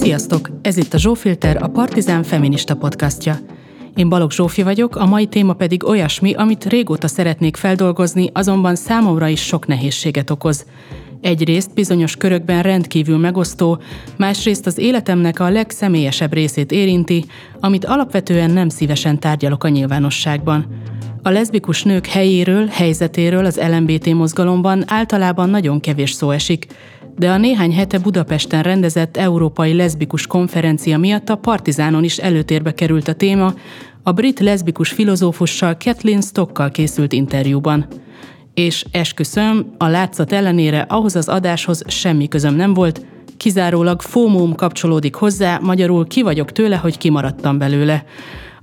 [0.00, 0.50] Sziasztok!
[0.62, 3.38] Ez itt a Zsófilter, a Partizán feminista podcastja.
[3.94, 9.28] Én Balogh Zsófi vagyok, a mai téma pedig olyasmi, amit régóta szeretnék feldolgozni, azonban számomra
[9.28, 10.66] is sok nehézséget okoz.
[11.20, 13.80] Egyrészt bizonyos körökben rendkívül megosztó,
[14.16, 17.24] másrészt az életemnek a legszemélyesebb részét érinti,
[17.60, 20.66] amit alapvetően nem szívesen tárgyalok a nyilvánosságban.
[21.22, 26.66] A leszbikus nők helyéről, helyzetéről az LMBT mozgalomban általában nagyon kevés szó esik,
[27.16, 33.08] de a néhány hete Budapesten rendezett Európai Leszbikus Konferencia miatt a Partizánon is előtérbe került
[33.08, 33.54] a téma,
[34.02, 37.86] a brit leszbikus filozófussal Kathleen Stockkal készült interjúban.
[38.54, 43.04] És esküszöm, a látszat ellenére ahhoz az adáshoz semmi közöm nem volt,
[43.36, 48.04] kizárólag fómóm kapcsolódik hozzá, magyarul ki vagyok tőle, hogy kimaradtam belőle.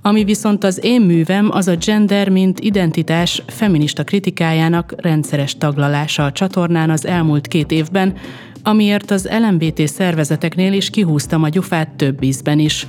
[0.02, 6.32] Ami viszont az én művem, az a gender, mint identitás feminista kritikájának rendszeres taglalása a
[6.32, 8.14] csatornán az elmúlt két évben,
[8.62, 12.86] amiért az LMBT szervezeteknél is kihúztam a gyufát több ízben is.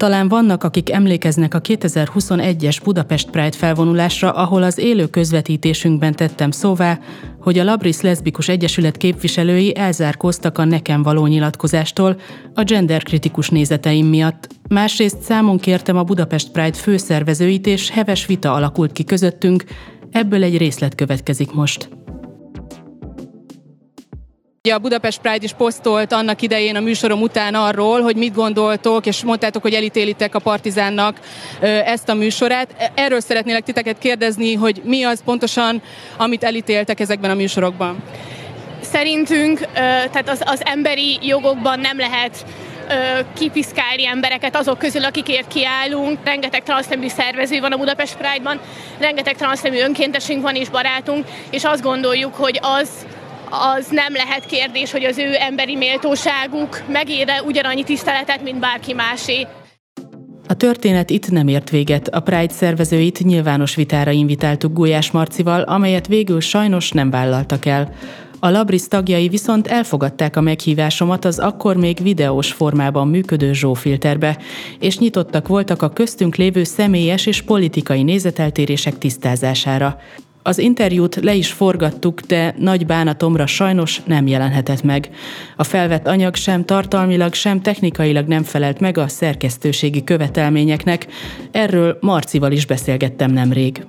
[0.00, 6.98] Talán vannak, akik emlékeznek a 2021-es Budapest Pride felvonulásra, ahol az élő közvetítésünkben tettem szóvá,
[7.40, 12.20] hogy a Labris Leszbikus Egyesület képviselői elzárkóztak a nekem való nyilatkozástól
[12.54, 14.48] a genderkritikus nézeteim miatt.
[14.68, 19.64] Másrészt számon kértem a Budapest Pride főszervezőit, és heves vita alakult ki közöttünk,
[20.10, 21.88] ebből egy részlet következik most.
[24.64, 29.06] Ugye a Budapest Pride is posztolt annak idején a műsorom után arról, hogy mit gondoltok,
[29.06, 31.20] és mondtátok, hogy elítélitek a Partizánnak
[31.84, 32.90] ezt a műsorát.
[32.94, 35.82] Erről szeretnélek titeket kérdezni, hogy mi az pontosan,
[36.16, 38.02] amit elítéltek ezekben a műsorokban?
[38.80, 42.44] Szerintünk tehát az, az emberi jogokban nem lehet
[43.38, 46.18] kipiszkálni embereket azok közül, akikért kiállunk.
[46.24, 48.60] Rengeteg transznemű szervező van a Budapest Pride-ban,
[48.98, 52.88] rengeteg transznemű önkéntesünk van és barátunk, és azt gondoljuk, hogy az,
[53.50, 59.46] az nem lehet kérdés, hogy az ő emberi méltóságuk megére ugyanannyi tiszteletet, mint bárki másé.
[60.48, 62.08] A történet itt nem ért véget.
[62.08, 67.94] A Pride szervezőit nyilvános vitára invitáltuk Gulyás Marcival, amelyet végül sajnos nem vállaltak el.
[68.42, 74.38] A Labris tagjai viszont elfogadták a meghívásomat az akkor még videós formában működő zsófilterbe,
[74.78, 79.98] és nyitottak voltak a köztünk lévő személyes és politikai nézeteltérések tisztázására.
[80.42, 85.10] Az interjút le is forgattuk, de nagy bánatomra sajnos nem jelenhetett meg.
[85.56, 91.06] A felvett anyag sem tartalmilag, sem technikailag nem felelt meg a szerkesztőségi követelményeknek.
[91.50, 93.84] Erről Marcival is beszélgettem nemrég.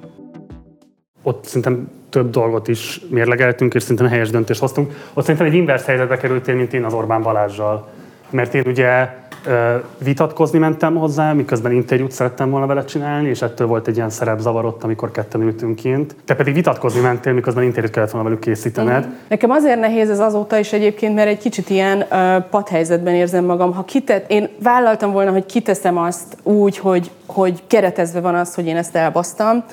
[1.23, 5.09] Ott szerintem több dolgot is mérlegeltünk, és szerintem helyes döntést hoztunk.
[5.13, 7.89] Ott szerintem egy inverse helyzetbe kerültél, mint én az Orbán Balázsjal.
[8.29, 9.09] Mert én ugye
[9.97, 14.66] vitatkozni mentem hozzá, miközben interjút szerettem volna vele csinálni, és ettől volt egy ilyen szerepzavar
[14.66, 16.16] ott, amikor ketten ültünk kint.
[16.25, 19.06] Te pedig vitatkozni mentél, miközben interjút kellett volna velük készítened.
[19.06, 19.12] Mm.
[19.28, 23.74] Nekem azért nehéz ez azóta is egyébként, mert egy kicsit ilyen uh, padhelyzetben érzem magam.
[23.74, 28.66] Ha kitet, én vállaltam volna, hogy kiteszem azt úgy, hogy, hogy keretezve van az, hogy
[28.66, 29.64] én ezt elbasztam.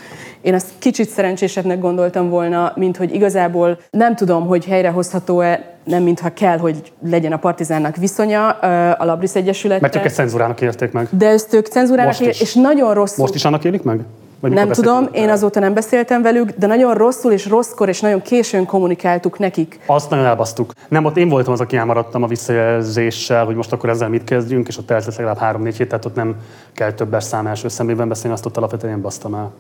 [0.41, 6.33] Én ezt kicsit szerencsésebbnek gondoltam volna, mint hogy igazából nem tudom, hogy helyrehozható-e nem mintha
[6.33, 8.49] kell, hogy legyen a partizánnak viszonya
[8.93, 9.81] a Labris Egyesület.
[9.81, 11.09] Mert ők ezt cenzúrának érték meg.
[11.11, 13.25] De ezt ők cenzúrának érték, és nagyon rosszul.
[13.25, 14.01] Most is annak élik meg?
[14.41, 18.23] Vagy nem tudom, én azóta nem beszéltem velük, de nagyon rosszul és rosszkor és nagyon
[18.23, 19.81] későn kommunikáltuk nekik.
[19.87, 20.73] Azt nagyon elbasztuk.
[20.89, 24.69] Nem, ott én voltam az, aki elmaradtam a visszajelzéssel, hogy most akkor ezzel mit kezdjünk,
[24.69, 26.37] és ott eltelt legalább három-négy hét, tehát ott nem
[26.75, 29.53] kell többes szám első szemében beszélni, azt ott alapvetően én basztam el.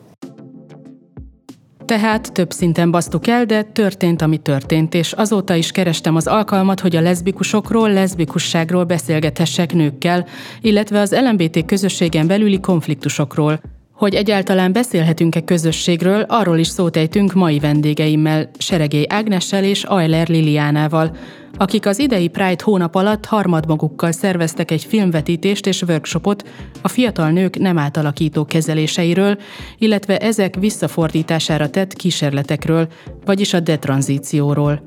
[1.84, 6.80] Tehát több szinten basztuk el, de történt, ami történt, és azóta is kerestem az alkalmat,
[6.80, 10.26] hogy a leszbikusokról, leszbikusságról beszélgethessek nőkkel,
[10.60, 13.60] illetve az LMBT közösségen belüli konfliktusokról.
[13.98, 21.16] Hogy egyáltalán beszélhetünk-e közösségről, arról is szót ejtünk mai vendégeimmel, Seregély Ágnessel és Euler Liliánával,
[21.56, 26.48] akik az idei Pride hónap alatt harmadmagukkal szerveztek egy filmvetítést és workshopot
[26.82, 29.38] a fiatal nők nem átalakító kezeléseiről,
[29.78, 32.88] illetve ezek visszafordítására tett kísérletekről,
[33.24, 34.82] vagyis a detranzícióról.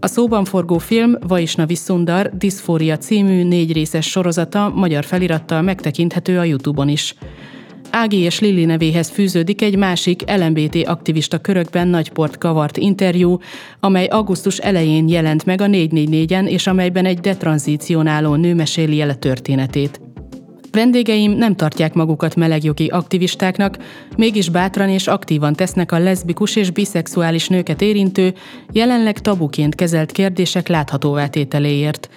[0.00, 6.44] A szóban forgó film Vaisnavi Sundar Dysphoria című négy részes sorozata magyar felirattal megtekinthető a
[6.44, 7.14] Youtube-on is.
[7.90, 13.38] Ági és Lili nevéhez fűződik egy másik LMBT aktivista körökben nagyport kavart interjú,
[13.80, 19.14] amely augusztus elején jelent meg a 444-en, és amelyben egy detranzícionáló nő meséli el a
[19.14, 20.00] történetét.
[20.70, 23.78] Vendégeim nem tartják magukat melegjogi aktivistáknak,
[24.16, 28.34] mégis bátran és aktívan tesznek a leszbikus és biszexuális nőket érintő,
[28.72, 32.08] jelenleg tabuként kezelt kérdések láthatóvá tételéért.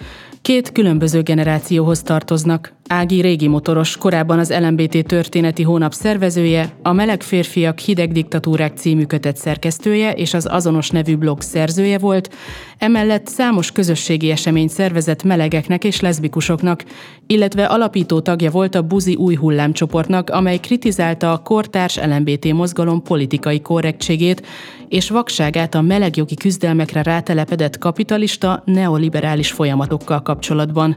[0.42, 2.79] Két különböző generációhoz tartoznak.
[2.92, 9.04] Ági régi motoros, korábban az LMBT történeti hónap szervezője, a Meleg férfiak hideg diktatúrák című
[9.04, 12.30] kötet szerkesztője és az azonos nevű blog szerzője volt,
[12.80, 16.84] Emellett számos közösségi esemény szervezett melegeknek és leszbikusoknak,
[17.26, 23.60] illetve alapító tagja volt a Buzi új hullámcsoportnak, amely kritizálta a kortárs LMBT mozgalom politikai
[23.60, 24.46] korrektségét
[24.88, 30.96] és vakságát a melegjogi küzdelmekre rátelepedett kapitalista, neoliberális folyamatokkal kapcsolatban.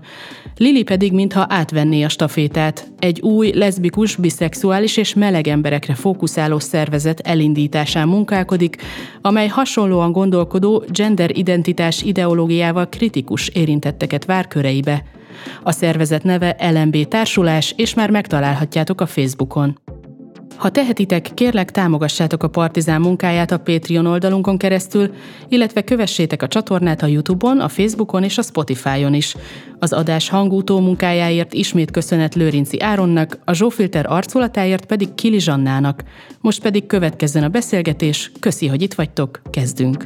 [0.57, 1.46] Lili pedig mintha
[1.84, 2.92] átvenné a stafétát.
[3.00, 8.76] Egy új, leszbikus, biszexuális és meleg emberekre fókuszáló szervezet elindításán munkálkodik,
[9.22, 15.04] amely hasonlóan gondolkodó gender identitás ideológiával kritikus érintetteket vár köreibe.
[15.64, 19.83] A szervezet neve LMB Társulás, és már megtalálhatjátok a Facebookon.
[20.56, 25.14] Ha tehetitek, kérlek támogassátok a Partizán munkáját a Patreon oldalunkon keresztül,
[25.50, 29.36] illetve kövessétek a csatornát a Youtube-on, a Facebookon és a Spotify-on is.
[29.80, 36.04] Az adás hangútó munkájáért ismét köszönet Lőrinci Áronnak, a Zsófilter arculatáért pedig Kili Zsannának.
[36.42, 40.06] Most pedig következzen a beszélgetés, köszi, hogy itt vagytok, kezdünk!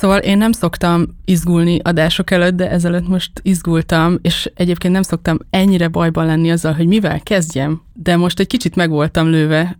[0.00, 5.38] Szóval én nem szoktam izgulni adások előtt, de ezelőtt most izgultam, és egyébként nem szoktam
[5.50, 9.78] ennyire bajban lenni azzal, hogy mivel kezdjem, de most egy kicsit meg voltam lőve,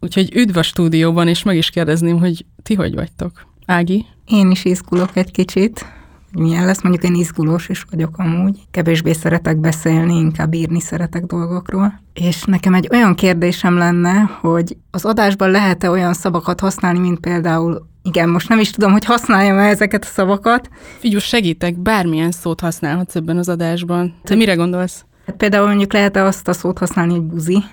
[0.00, 3.46] úgyhogy üdv a stúdióban, és meg is kérdezném, hogy ti hogy vagytok?
[3.66, 4.06] Ági?
[4.26, 5.86] Én is izgulok egy kicsit.
[6.32, 6.82] Milyen lesz?
[6.82, 8.58] Mondjuk én izgulós is vagyok amúgy.
[8.70, 12.00] Kevésbé szeretek beszélni, inkább írni szeretek dolgokról.
[12.12, 17.88] És nekem egy olyan kérdésem lenne, hogy az adásban lehet-e olyan szavakat használni, mint például
[18.02, 20.68] igen, most nem is tudom, hogy használjam-e ezeket a szavakat.
[20.98, 24.14] Figyú, segítek, bármilyen szót használhatsz ebben az adásban.
[24.22, 25.04] Te mire gondolsz?
[25.26, 27.64] Hát például mondjuk lehet-e azt a szót használni, hogy buzi?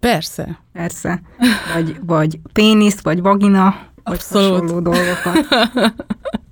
[0.00, 0.58] Persze.
[0.72, 1.22] Persze.
[1.74, 4.50] Vagy, vagy pénisz, vagy vagina, Abszolút.
[4.50, 5.46] vagy hasonló dolgokat.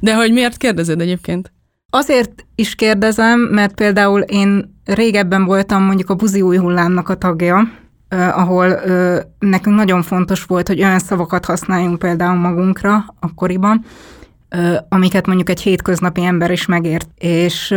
[0.00, 1.52] De hogy miért kérdezed egyébként?
[1.90, 7.68] Azért is kérdezem, mert például én régebben voltam mondjuk a buzi új hullámnak a tagja,
[8.08, 8.80] ahol
[9.38, 13.84] nekünk nagyon fontos volt, hogy olyan szavakat használjunk például magunkra akkoriban,
[14.88, 17.08] amiket mondjuk egy hétköznapi ember is megért.
[17.18, 17.74] És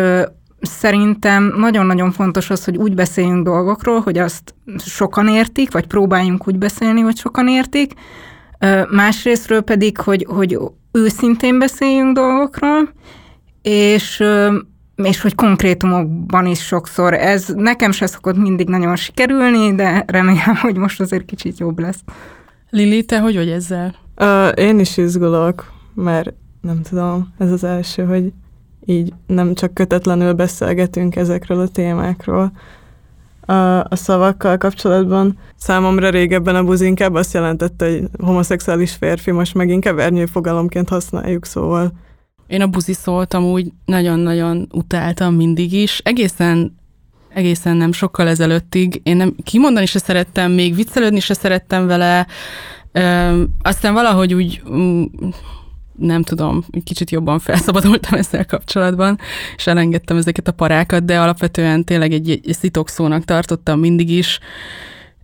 [0.61, 6.57] szerintem nagyon-nagyon fontos az, hogy úgy beszéljünk dolgokról, hogy azt sokan értik, vagy próbáljunk úgy
[6.57, 7.93] beszélni, hogy sokan értik.
[8.89, 10.57] Másrésztről pedig, hogy, hogy
[10.91, 12.89] őszintén beszéljünk dolgokról,
[13.61, 14.23] és
[15.03, 17.13] és hogy konkrétumokban is sokszor.
[17.13, 21.99] Ez nekem se szokott mindig nagyon sikerülni, de remélem, hogy most azért kicsit jobb lesz.
[22.69, 23.95] Lili, te hogy vagy ezzel?
[24.21, 28.33] Uh, én is izgulok, mert nem tudom, ez az első, hogy
[28.85, 32.51] így nem csak kötetlenül beszélgetünk ezekről a témákról.
[33.49, 39.53] A, a szavakkal kapcsolatban számomra régebben a buzi inkább azt jelentette, hogy homoszexuális férfi, most
[39.53, 41.91] meg inkább ernyőfogalomként használjuk, szóval
[42.47, 46.01] én a buzi szóltam úgy nagyon-nagyon utáltam mindig is.
[46.03, 46.77] Egészen
[47.33, 49.01] egészen nem sokkal ezelőttig.
[49.03, 52.27] Én nem kimondani se szerettem, még viccelődni se szerettem vele.
[52.91, 55.03] Ö, aztán valahogy úgy mm,
[55.99, 59.19] nem tudom, kicsit jobban felszabadultam ezzel kapcsolatban,
[59.55, 64.39] és elengedtem ezeket a parákat, de alapvetően tényleg egy, egy szitokszónak tartottam mindig is,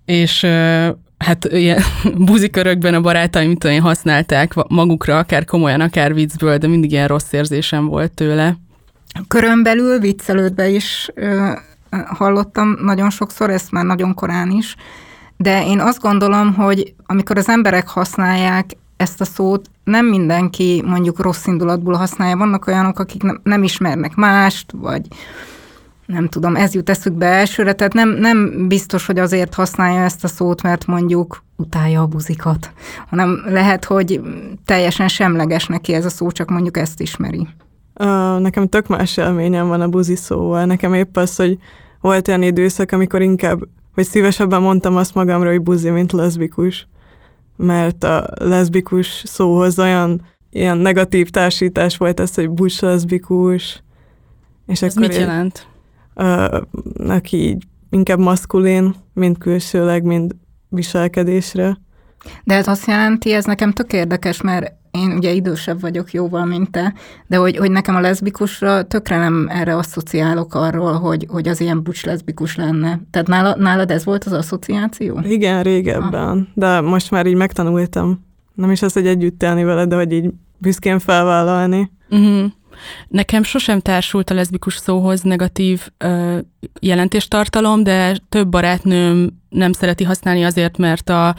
[0.05, 0.45] és
[1.17, 1.81] hát ilyen
[2.27, 7.07] buzikörökben a barátaim, mit tudom én, használták magukra, akár komolyan, akár viccből, de mindig ilyen
[7.07, 8.57] rossz érzésem volt tőle.
[9.27, 11.51] Körön belül viccelődve is ö,
[11.89, 14.75] hallottam nagyon sokszor, ezt már nagyon korán is,
[15.37, 21.19] de én azt gondolom, hogy amikor az emberek használják ezt a szót, nem mindenki mondjuk
[21.19, 22.37] rossz indulatból használja.
[22.37, 25.01] Vannak olyanok, akik nem, nem ismernek mást, vagy
[26.05, 30.27] nem tudom, ez jut eszükbe elsőre, tehát nem, nem biztos, hogy azért használja ezt a
[30.27, 32.71] szót, mert mondjuk utálja a buzikat,
[33.09, 34.21] hanem lehet, hogy
[34.65, 37.47] teljesen semleges neki ez a szó, csak mondjuk ezt ismeri.
[38.39, 40.65] Nekem tök más élményem van a buzi szóval.
[40.65, 41.57] Nekem épp az, hogy
[42.01, 43.59] volt olyan időszak, amikor inkább,
[43.95, 46.87] vagy szívesebben mondtam azt magamra, hogy buzi, mint leszbikus.
[47.55, 53.83] Mert a leszbikus szóhoz olyan ilyen negatív társítás volt ez, hogy bus leszbikus.
[54.67, 55.67] És ez akkor mit jelent?
[57.07, 60.35] aki így inkább maszkulin, mint külsőleg, mint
[60.69, 61.77] viselkedésre.
[62.43, 66.71] De ez azt jelenti, ez nekem tök érdekes, mert én ugye idősebb vagyok jóval, mint
[66.71, 66.93] te,
[67.27, 71.83] de hogy, hogy nekem a leszbikusra tökre nem erre asszociálok arról, hogy, hogy az ilyen
[71.83, 73.01] bucs leszbikus lenne.
[73.11, 75.19] Tehát nálad, nálad ez volt az asszociáció?
[75.23, 76.43] Igen, régebben, ah.
[76.53, 78.25] de most már így megtanultam.
[78.53, 81.91] Nem is az, hogy együtt élni vele, de hogy így büszkén felvállalni.
[82.09, 82.51] Uh-huh.
[83.07, 86.37] Nekem sosem társult a leszbikus szóhoz negatív ö,
[86.79, 91.35] jelentéstartalom, de több barátnőm nem szereti használni azért, mert a,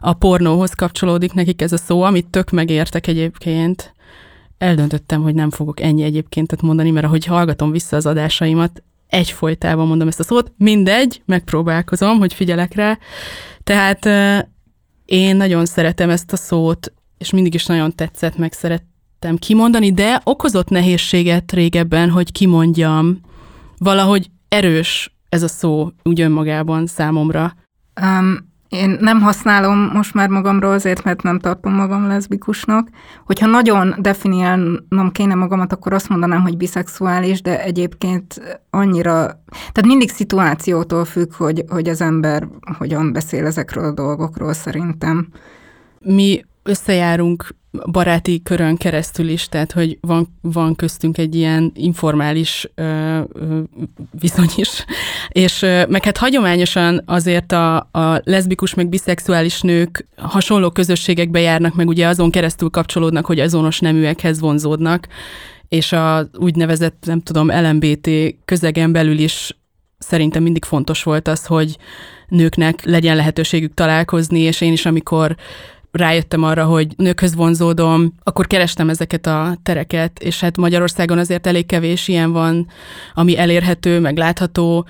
[0.00, 3.92] a pornóhoz kapcsolódik nekik ez a szó, amit tök megértek egyébként.
[4.58, 10.08] Eldöntöttem, hogy nem fogok ennyi egyébként mondani, mert ahogy hallgatom vissza az adásaimat, egyfolytában mondom
[10.08, 12.98] ezt a szót, mindegy, megpróbálkozom, hogy figyelek rá.
[13.64, 14.08] Tehát
[15.08, 18.52] Én nagyon szeretem ezt a szót, és mindig is nagyon tetszett, meg
[19.20, 23.20] szerettem kimondani, de okozott nehézséget régebben, hogy kimondjam.
[23.78, 27.54] Valahogy erős ez a szó úgy önmagában számomra.
[28.00, 28.36] Um,
[28.68, 32.88] én nem használom most már magamról azért, mert nem tartom magam leszbikusnak.
[33.24, 39.14] Hogyha nagyon definiálnom kéne magamat, akkor azt mondanám, hogy biszexuális, de egyébként annyira,
[39.48, 42.48] tehát mindig szituációtól függ, hogy, hogy az ember
[42.78, 45.28] hogyan beszél ezekről a dolgokról szerintem.
[45.98, 47.56] Mi összejárunk
[47.90, 53.60] baráti körön keresztül is, tehát hogy van, van köztünk egy ilyen informális ö, ö,
[54.20, 54.84] viszony is,
[55.28, 61.74] és ö, meg hát hagyományosan azért a, a leszbikus meg biszexuális nők hasonló közösségekbe járnak,
[61.74, 65.08] meg ugye azon keresztül kapcsolódnak, hogy azonos neműekhez vonzódnak,
[65.68, 68.10] és a úgynevezett, nem tudom, LMBT
[68.44, 69.56] közegen belül is
[69.98, 71.76] szerintem mindig fontos volt az, hogy
[72.28, 75.36] nőknek legyen lehetőségük találkozni, és én is, amikor
[75.98, 81.66] rájöttem arra, hogy nőkhöz vonzódom, akkor kerestem ezeket a tereket, és hát Magyarországon azért elég
[81.66, 82.66] kevés ilyen van,
[83.14, 84.86] ami elérhető, meg látható.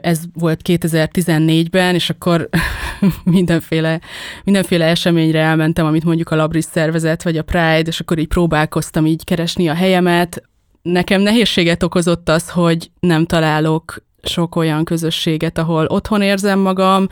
[0.00, 2.48] Ez volt 2014-ben, és akkor
[3.24, 4.00] mindenféle,
[4.44, 9.06] mindenféle eseményre elmentem, amit mondjuk a Labris szervezet, vagy a Pride, és akkor így próbálkoztam
[9.06, 10.42] így keresni a helyemet.
[10.82, 17.06] Nekem nehézséget okozott az, hogy nem találok sok olyan közösséget, ahol otthon érzem magam,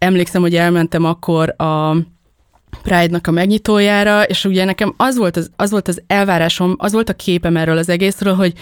[0.00, 1.96] emlékszem, hogy elmentem akkor a
[2.82, 7.08] Pride-nak a megnyitójára, és ugye nekem az volt az, az volt az elvárásom, az volt
[7.08, 8.52] a képem erről az egészről, hogy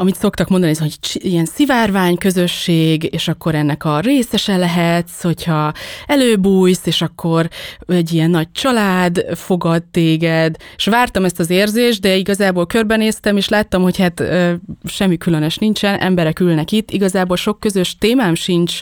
[0.00, 5.72] amit szoktak mondani, hogy ilyen szivárvány közösség, és akkor ennek a részese lehetsz, hogyha
[6.06, 7.48] előbújsz, és akkor
[7.86, 13.48] egy ilyen nagy család fogad téged, és vártam ezt az érzést, de igazából körbenéztem, és
[13.48, 14.22] láttam, hogy hát
[14.84, 18.80] semmi különös nincsen, emberek ülnek itt, igazából sok közös témám sincs,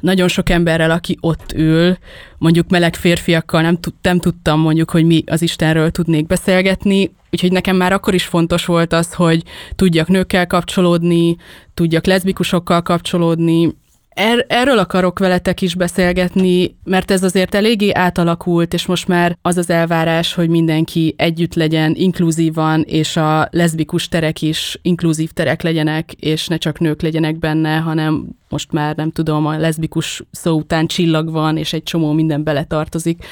[0.00, 1.96] nagyon sok emberrel, aki ott ül,
[2.38, 7.76] mondjuk meleg férfiakkal nem, nem tudtam mondjuk, hogy mi az Istenről tudnék beszélgetni, úgyhogy nekem
[7.76, 9.42] már akkor is fontos volt az, hogy
[9.74, 11.36] tudjak nőkkel kapcsolódni,
[11.74, 13.74] tudjak leszbikusokkal kapcsolódni,
[14.14, 19.56] Er, erről akarok veletek is beszélgetni, mert ez azért eléggé átalakult, és most már az
[19.56, 26.12] az elvárás, hogy mindenki együtt legyen inkluzívan, és a leszbikus terek is inkluzív terek legyenek,
[26.12, 30.86] és ne csak nők legyenek benne, hanem most már nem tudom, a leszbikus szó után
[30.86, 33.24] csillag van, és egy csomó minden beletartozik.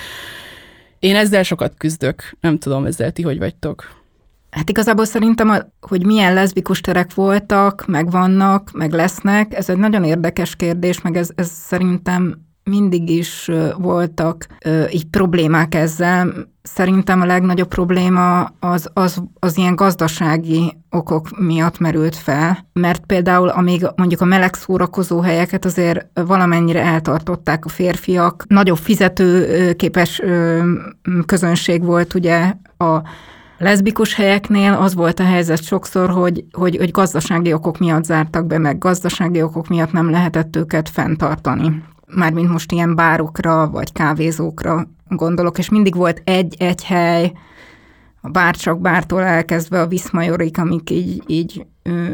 [0.99, 4.02] Én ezzel sokat küzdök, nem tudom, ezzel ti hogy vagytok.
[4.53, 10.05] Hát igazából szerintem, hogy milyen leszbikus terek voltak, meg vannak, meg lesznek, ez egy nagyon
[10.05, 14.47] érdekes kérdés, meg ez, ez szerintem mindig is voltak
[14.91, 16.33] így problémák ezzel.
[16.63, 23.49] Szerintem a legnagyobb probléma az, az, az ilyen gazdasági okok miatt merült fel, mert például
[23.49, 30.23] amíg mondjuk a meleg szórakozó helyeket azért valamennyire eltartották a férfiak, nagyobb fizetőképes
[31.27, 33.03] közönség volt ugye a
[33.63, 38.59] leszbikus helyeknél az volt a helyzet sokszor, hogy, hogy, hogy gazdasági okok miatt zártak be,
[38.59, 41.83] meg gazdasági okok miatt nem lehetett őket fenntartani.
[42.07, 47.33] Mármint most ilyen bárokra, vagy kávézókra gondolok, és mindig volt egy-egy hely,
[48.21, 51.67] a bárcsak bártól elkezdve a Viszmajorik, amik így, így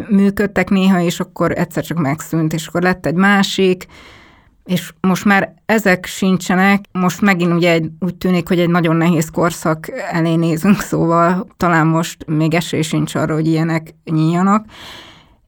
[0.09, 3.87] működtek néha, és akkor egyszer csak megszűnt, és akkor lett egy másik,
[4.69, 9.31] és most már ezek sincsenek, most megint ugye egy, úgy tűnik, hogy egy nagyon nehéz
[9.31, 14.65] korszak elé nézünk, szóval talán most még esély sincs arra, hogy ilyenek nyíljanak.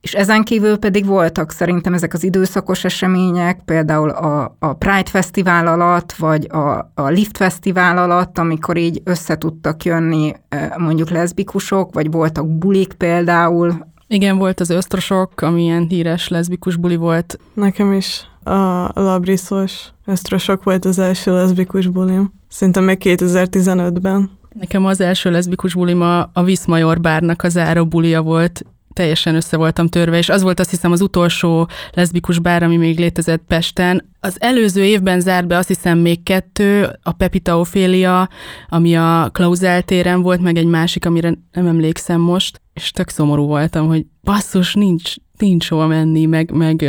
[0.00, 5.66] És ezen kívül pedig voltak szerintem ezek az időszakos események, például a, a Pride Fesztivál
[5.66, 10.32] alatt, vagy a, a Lift Fesztivál alatt, amikor így össze tudtak jönni
[10.76, 13.88] mondjuk leszbikusok, vagy voltak bulik például.
[14.06, 17.38] Igen, volt az ösztrosok, ami ilyen híres leszbikus buli volt.
[17.54, 22.32] Nekem is a labriszos ösztrosok volt az első leszbikus bulim.
[22.48, 24.30] Szerintem még 2015-ben.
[24.54, 29.56] Nekem az első leszbikus bulim a, a Viszmajor bárnak az záró bulia volt, teljesen össze
[29.56, 34.08] voltam törve, és az volt azt hiszem az utolsó leszbikus bár, ami még létezett Pesten.
[34.20, 38.28] Az előző évben zárt be azt hiszem még kettő, a Pepita Ophelia,
[38.68, 43.46] ami a Klausel téren volt, meg egy másik, amire nem emlékszem most, és tök szomorú
[43.46, 46.80] voltam, hogy basszus, nincs, nincs hova menni, meg, meg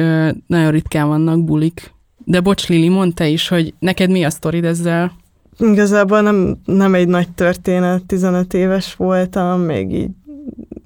[0.47, 1.93] nagyon ritkán vannak bulik.
[2.25, 5.11] De bocs, Lili, mondta is, hogy neked mi a sztorid ezzel?
[5.57, 10.09] Igazából nem, nem egy nagy történet, 15 éves voltam, még így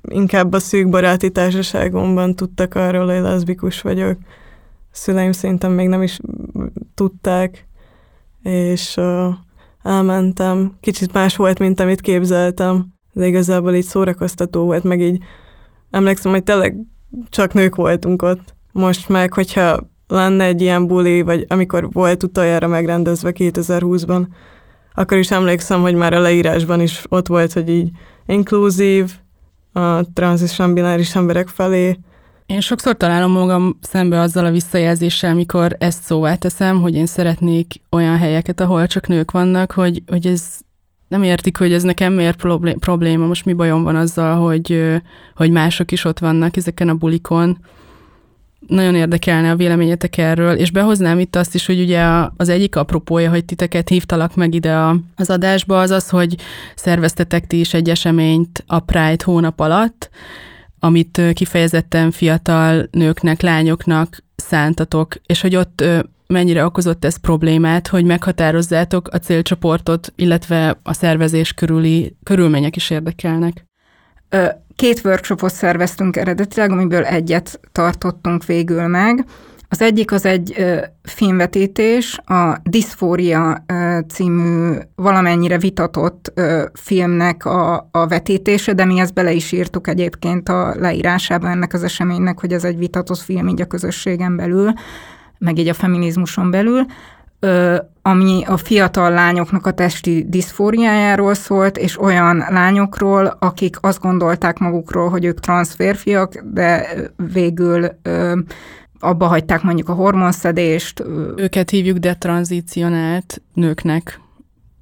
[0.07, 4.17] inkább a szűk baráti társaságomban tudtak arról, hogy leszbikus vagyok.
[4.91, 6.19] A szüleim szerintem még nem is
[6.93, 7.67] tudták,
[8.43, 9.33] és uh,
[9.83, 10.73] elmentem.
[10.79, 15.23] Kicsit más volt, mint amit képzeltem, de igazából így szórakoztató volt, meg így
[15.91, 16.75] emlékszem, hogy tényleg
[17.29, 18.55] csak nők voltunk ott.
[18.71, 24.25] Most meg, hogyha lenne egy ilyen buli, vagy amikor volt utoljára megrendezve 2020-ban,
[24.93, 27.89] akkor is emlékszem, hogy már a leírásban is ott volt, hogy így
[28.25, 29.11] inkluzív,
[29.73, 31.99] a trans és bináris emberek felé.
[32.45, 37.81] Én sokszor találom magam szembe azzal a visszajelzéssel, mikor ezt szóvá teszem, hogy én szeretnék
[37.91, 40.43] olyan helyeket, ahol csak nők vannak, hogy, hogy ez
[41.15, 42.45] nem értik, hogy ez nekem miért
[42.79, 44.83] probléma, most mi bajom van azzal, hogy,
[45.35, 47.57] hogy mások is ott vannak ezeken a bulikon.
[48.67, 52.03] Nagyon érdekelne a véleményetek erről, és behoznám itt azt is, hogy ugye
[52.37, 54.77] az egyik apropója, hogy titeket hívtalak meg ide
[55.15, 56.35] az adásba, az az, hogy
[56.75, 60.09] szerveztetek ti is egy eseményt a Pride hónap alatt,
[60.79, 65.83] amit kifejezetten fiatal nőknek, lányoknak szántatok, és hogy ott
[66.27, 73.65] mennyire okozott ez problémát, hogy meghatározzátok a célcsoportot, illetve a szervezés körüli körülmények is érdekelnek?
[74.75, 79.25] Két workshopot szerveztünk eredetileg, amiből egyet tartottunk végül meg.
[79.69, 86.33] Az egyik az egy ö, filmvetítés, a Dysphoria ö, című valamennyire vitatott
[86.73, 91.83] filmnek a, a vetítése, de mi ezt bele is írtuk egyébként a leírásába ennek az
[91.83, 94.73] eseménynek, hogy ez egy vitatott film így a közösségen belül
[95.45, 96.85] meg így a feminizmuson belül,
[98.01, 105.09] ami a fiatal lányoknak a testi diszfóriájáról szólt, és olyan lányokról, akik azt gondolták magukról,
[105.09, 106.87] hogy ők transz férfiak, de
[107.33, 107.87] végül
[108.99, 111.03] abba hagyták mondjuk a hormonszedést.
[111.35, 114.19] Őket hívjuk detranzícionált nőknek.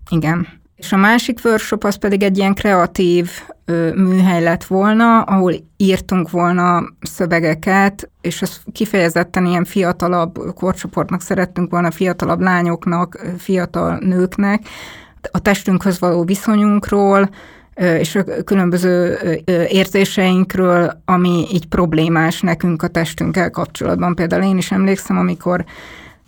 [0.10, 0.48] Igen.
[0.76, 3.30] És a másik workshop az pedig egy ilyen kreatív
[3.66, 11.72] ö, műhely lett volna, ahol írtunk volna szövegeket, és ez kifejezetten ilyen fiatalabb korcsoportnak szerettünk
[11.72, 14.68] volna, fiatalabb lányoknak, fiatal nőknek,
[15.32, 17.30] a testünkhöz való viszonyunkról,
[17.76, 19.18] és a különböző
[19.68, 24.16] érzéseinkről, ami így problémás nekünk a testünkkel kapcsolatban.
[24.16, 25.66] Például én is emlékszem, amikor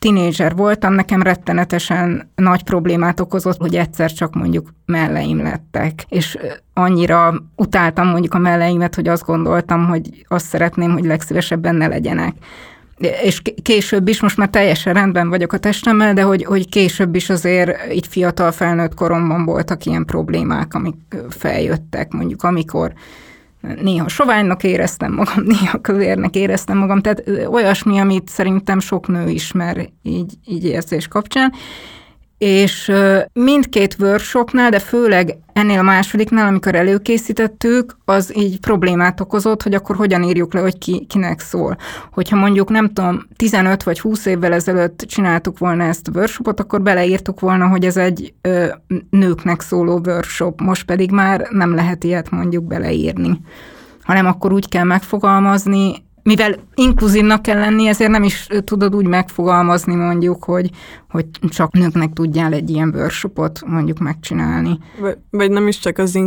[0.05, 6.37] tinédzser voltam, nekem rettenetesen nagy problémát okozott, hogy egyszer csak mondjuk melleim lettek, és
[6.73, 12.35] annyira utáltam mondjuk a melleimet, hogy azt gondoltam, hogy azt szeretném, hogy legszívesebben ne legyenek.
[13.23, 17.29] És később is, most már teljesen rendben vagyok a testemmel, de hogy, hogy később is
[17.29, 20.95] azért így fiatal felnőtt koromban voltak ilyen problémák, amik
[21.29, 22.93] feljöttek, mondjuk amikor
[23.81, 29.89] néha soványnak éreztem magam, néha kövérnek éreztem magam, tehát olyasmi, amit szerintem sok nő ismer
[30.03, 31.53] így, így érzés kapcsán.
[32.37, 32.91] És
[33.33, 39.95] mindkét workshopnál, de főleg ennél a másodiknál, amikor előkészítettük, az így problémát okozott, hogy akkor
[39.95, 41.77] hogyan írjuk le, hogy ki, kinek szól.
[42.11, 46.81] Hogyha mondjuk nem tudom, 15 vagy 20 évvel ezelőtt csináltuk volna ezt a workshopot, akkor
[46.81, 48.67] beleírtuk volna, hogy ez egy ö,
[49.09, 53.39] nőknek szóló workshop, most pedig már nem lehet ilyet mondjuk beleírni
[54.05, 59.95] hanem akkor úgy kell megfogalmazni, mivel inkluzívnak kell lenni, ezért nem is tudod úgy megfogalmazni
[59.95, 60.69] mondjuk, hogy,
[61.09, 64.79] hogy csak nőknek tudjál egy ilyen workshopot mondjuk megcsinálni.
[64.99, 66.19] Vagy, vagy nem is csak az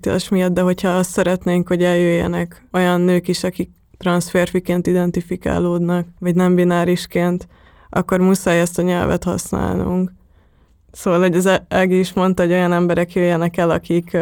[0.00, 6.34] tilas miatt, de hogyha azt szeretnénk, hogy eljöjjenek olyan nők is, akik transférfiként identifikálódnak, vagy
[6.34, 7.48] nem binárisként,
[7.90, 10.12] akkor muszáj ezt a nyelvet használnunk.
[10.92, 14.16] Szóval, hogy az Ági is mondta, hogy olyan emberek jöjjenek el, akik,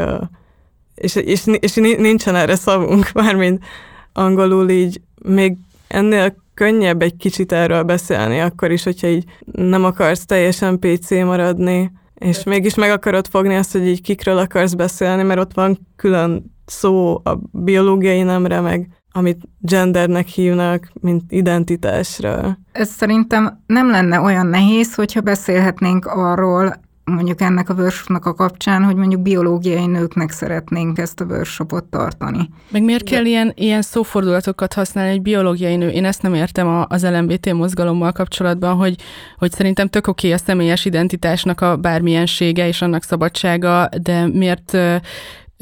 [0.94, 3.64] és, és, és nincsen erre szavunk, mármint
[4.12, 5.56] angolul így még
[5.88, 11.92] ennél könnyebb egy kicsit erről beszélni, akkor is, hogyha így nem akarsz teljesen PC maradni,
[12.14, 16.54] és mégis meg akarod fogni azt, hogy így kikről akarsz beszélni, mert ott van külön
[16.66, 22.58] szó a biológiai nemre, meg amit gendernek hívnak, mint identitásra.
[22.72, 26.80] Ez szerintem nem lenne olyan nehéz, hogyha beszélhetnénk arról,
[27.12, 32.48] mondjuk ennek a workshopnak a kapcsán, hogy mondjuk biológiai nőknek szeretnénk ezt a workshopot tartani.
[32.70, 35.88] Meg miért kell ilyen, ilyen szófordulatokat használni egy biológiai nő?
[35.88, 38.96] Én ezt nem értem az LMBT mozgalommal kapcsolatban, hogy,
[39.38, 44.78] hogy szerintem tök oké okay a személyes identitásnak a bármilyensége és annak szabadsága, de miért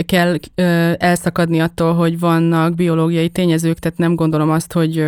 [0.06, 0.36] kell
[0.98, 5.04] elszakadni attól, hogy vannak biológiai tényezők, tehát nem gondolom azt, hogy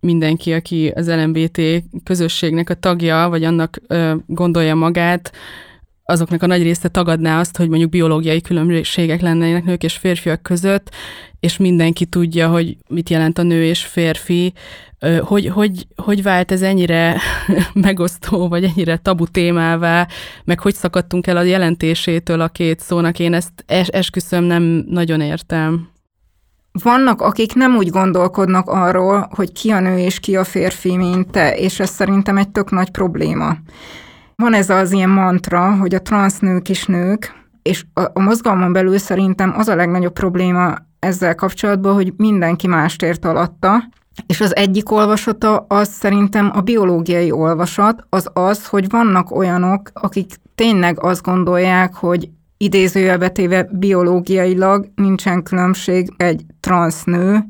[0.00, 1.60] mindenki, aki az LMBT
[2.04, 3.80] közösségnek a tagja, vagy annak
[4.26, 5.32] gondolja magát,
[6.10, 10.90] azoknak a nagy része tagadná azt, hogy mondjuk biológiai különbségek lennének nők és férfiak között,
[11.40, 14.52] és mindenki tudja, hogy mit jelent a nő és férfi.
[15.20, 17.20] Hogy, hogy, hogy vált ez ennyire
[17.74, 20.08] megosztó, vagy ennyire tabu témává,
[20.44, 25.20] meg hogy szakadtunk el a jelentésétől a két szónak, én ezt es, esküszöm nem nagyon
[25.20, 25.88] értem.
[26.72, 31.30] Vannak, akik nem úgy gondolkodnak arról, hogy ki a nő és ki a férfi, mint
[31.30, 33.56] te, és ez szerintem egy tök nagy probléma.
[34.40, 38.98] Van ez az ilyen mantra, hogy a transznők is nők, és a, a mozgalmon belül
[38.98, 43.82] szerintem az a legnagyobb probléma ezzel kapcsolatban, hogy mindenki mást ért alatta,
[44.26, 50.34] És az egyik olvasata az szerintem a biológiai olvasat, az az, hogy vannak olyanok, akik
[50.54, 57.44] tényleg azt gondolják, hogy idézőjelbe téve biológiailag nincsen különbség egy transznő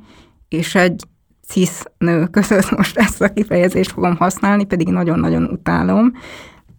[0.49, 1.05] és egy
[1.49, 6.13] cis nő között, most ezt a kifejezést fogom használni, pedig nagyon-nagyon utálom,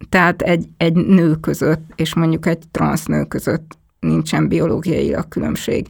[0.08, 5.86] tehát egy, egy nő között, és mondjuk egy transznő között nincsen biológiailag különbség.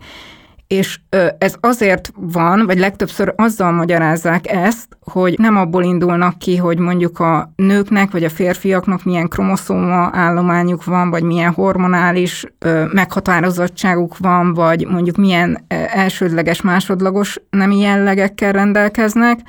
[0.66, 1.00] És
[1.38, 7.18] ez azért van, vagy legtöbbször azzal magyarázzák ezt, hogy nem abból indulnak ki, hogy mondjuk
[7.18, 12.44] a nőknek vagy a férfiaknak milyen kromoszóma állományuk van, vagy milyen hormonális
[12.92, 19.40] meghatározottságuk van, vagy mondjuk milyen elsődleges, másodlagos nemi jellegekkel rendelkeznek,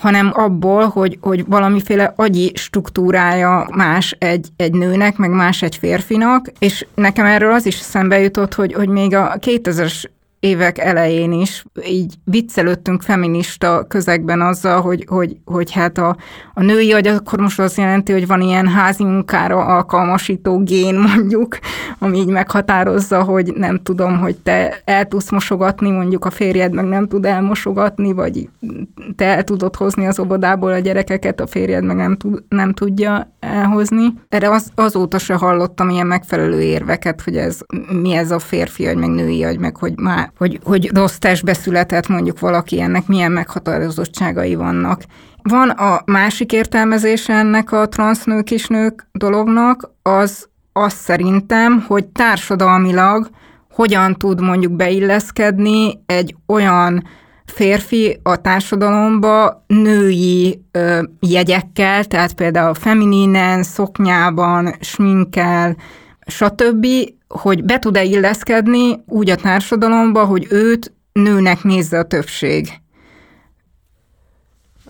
[0.00, 6.46] hanem abból, hogy, hogy valamiféle agyi struktúrája más egy, egy nőnek, meg más egy férfinak,
[6.58, 10.04] és nekem erről az is szembe jutott, hogy, hogy még a 2000-es
[10.44, 16.16] évek elején is így viccelődtünk feminista közegben azzal, hogy, hogy, hogy hát a,
[16.54, 21.58] a női agy akkor most azt jelenti, hogy van ilyen házi munkára alkalmasító gén mondjuk,
[21.98, 26.84] ami így meghatározza, hogy nem tudom, hogy te el tudsz mosogatni, mondjuk a férjed meg
[26.84, 28.48] nem tud elmosogatni, vagy
[29.16, 33.32] te el tudod hozni az óvodából a gyerekeket, a férjed meg nem, tud, nem tudja
[33.40, 34.12] elhozni.
[34.28, 37.58] Erre az, azóta se hallottam ilyen megfelelő érveket, hogy ez
[38.02, 41.54] mi ez a férfi agy, meg női agy, meg hogy már hogy, hogy rossz testbe
[41.54, 45.02] született mondjuk valaki, ennek milyen meghatározottságai vannak.
[45.42, 53.30] Van a másik értelmezése ennek a transznő kisnők dolognak, az az szerintem, hogy társadalmilag
[53.70, 57.04] hogyan tud mondjuk beilleszkedni egy olyan
[57.44, 65.76] férfi a társadalomba női ö, jegyekkel, tehát például femininen, szoknyában, sminkel,
[66.26, 66.86] stb.,
[67.28, 72.68] hogy be tud-e illeszkedni úgy a társadalomba, hogy őt nőnek nézze a többség.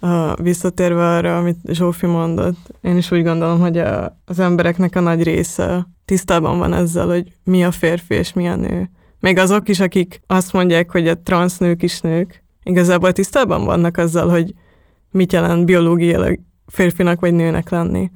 [0.00, 5.00] A, visszatérve arra, amit Zsófi mondott, én is úgy gondolom, hogy a, az embereknek a
[5.00, 8.90] nagy része tisztában van ezzel, hogy mi a férfi és mi a nő.
[9.20, 14.28] Még azok is, akik azt mondják, hogy a transznők is nők, igazából tisztában vannak azzal,
[14.28, 14.54] hogy
[15.10, 18.10] mit jelent biológiailag férfinak vagy nőnek lenni.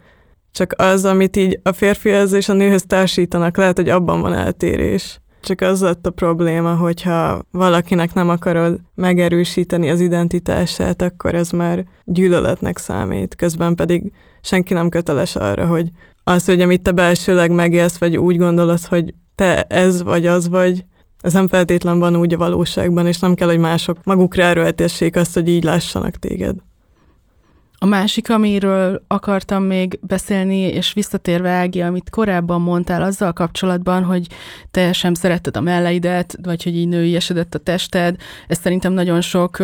[0.53, 5.21] Csak az, amit így a férfihez és a nőhöz társítanak, lehet, hogy abban van eltérés.
[5.43, 11.85] Csak az lett a probléma, hogyha valakinek nem akarod megerősíteni az identitását, akkor ez már
[12.05, 13.35] gyűlöletnek számít.
[13.35, 15.91] Közben pedig senki nem köteles arra, hogy
[16.25, 20.85] az, hogy amit te belsőleg megélsz, vagy úgy gondolod, hogy te ez vagy az vagy,
[21.21, 25.35] ez nem feltétlen van úgy a valóságban, és nem kell, hogy mások magukra erőltessék azt,
[25.35, 26.57] hogy így lássanak téged.
[27.81, 34.27] A másik, amiről akartam még beszélni, és visszatérve Ági, amit korábban mondtál azzal kapcsolatban, hogy
[34.71, 39.21] te sem szeretted a melleidet, vagy hogy így női esedett a tested, ez szerintem nagyon
[39.21, 39.59] sok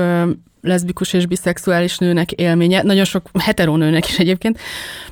[0.64, 4.58] leszbikus és biszexuális nőnek élménye, nagyon sok heteronőnek is egyébként,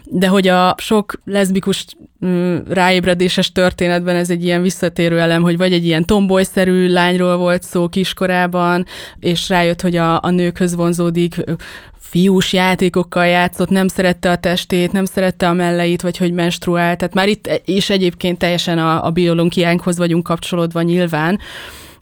[0.05, 1.87] de hogy a sok leszbikus
[2.69, 7.89] ráébredéses történetben ez egy ilyen visszatérő elem, hogy vagy egy ilyen tombolyszerű lányról volt szó
[7.89, 8.87] kiskorában,
[9.19, 11.35] és rájött, hogy a, a nőkhöz vonzódik,
[11.99, 16.99] fiús játékokkal játszott, nem szerette a testét, nem szerette a melleit, vagy hogy menstruált.
[16.99, 21.39] Tehát már itt is egyébként teljesen a, a biológiánkhoz vagyunk kapcsolódva nyilván.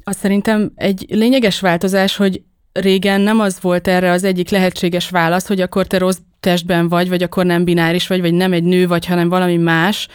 [0.05, 5.47] Azt szerintem egy lényeges változás, hogy régen nem az volt erre az egyik lehetséges válasz,
[5.47, 8.87] hogy akkor te rossz testben vagy, vagy akkor nem bináris vagy, vagy nem egy nő
[8.87, 10.09] vagy, hanem valami más,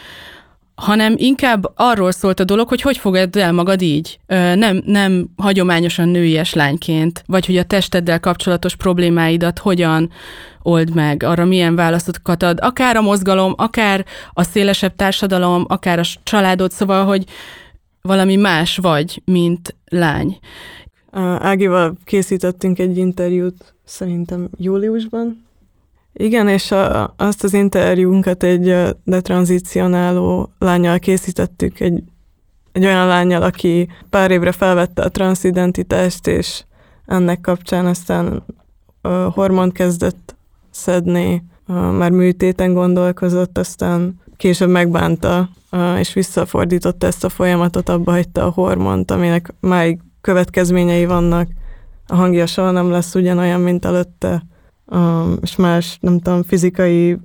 [0.76, 4.20] hanem inkább arról szólt a dolog, hogy hogy fogad el magad így.
[4.28, 10.12] Nem, nem hagyományosan nőies lányként, vagy hogy a testeddel kapcsolatos problémáidat hogyan
[10.62, 16.04] old meg, arra milyen válaszokat ad, akár a mozgalom, akár a szélesebb társadalom, akár a
[16.24, 17.24] családod, szóval, hogy
[18.02, 20.38] valami más vagy, mint lány.
[21.22, 25.46] Ágival készítettünk egy interjút szerintem júliusban,
[26.18, 32.04] igen, és a, azt az interjúnkat egy detranzicionáló lányjal készítettük, egy,
[32.72, 36.64] egy olyan lányjal, aki pár évre felvette a transzidentitást, és
[37.06, 38.44] ennek kapcsán aztán
[39.02, 40.36] a hormont kezdett
[40.70, 41.44] szedni,
[41.98, 45.50] már műtéten gondolkozott, aztán később megbánta,
[45.98, 51.48] és visszafordította ezt a folyamatot, abba hagyta a hormont, aminek máig következményei vannak.
[52.08, 54.44] A hangja soha nem lesz ugyanolyan, mint előtte
[55.42, 57.18] és más, nem tudom, fizikai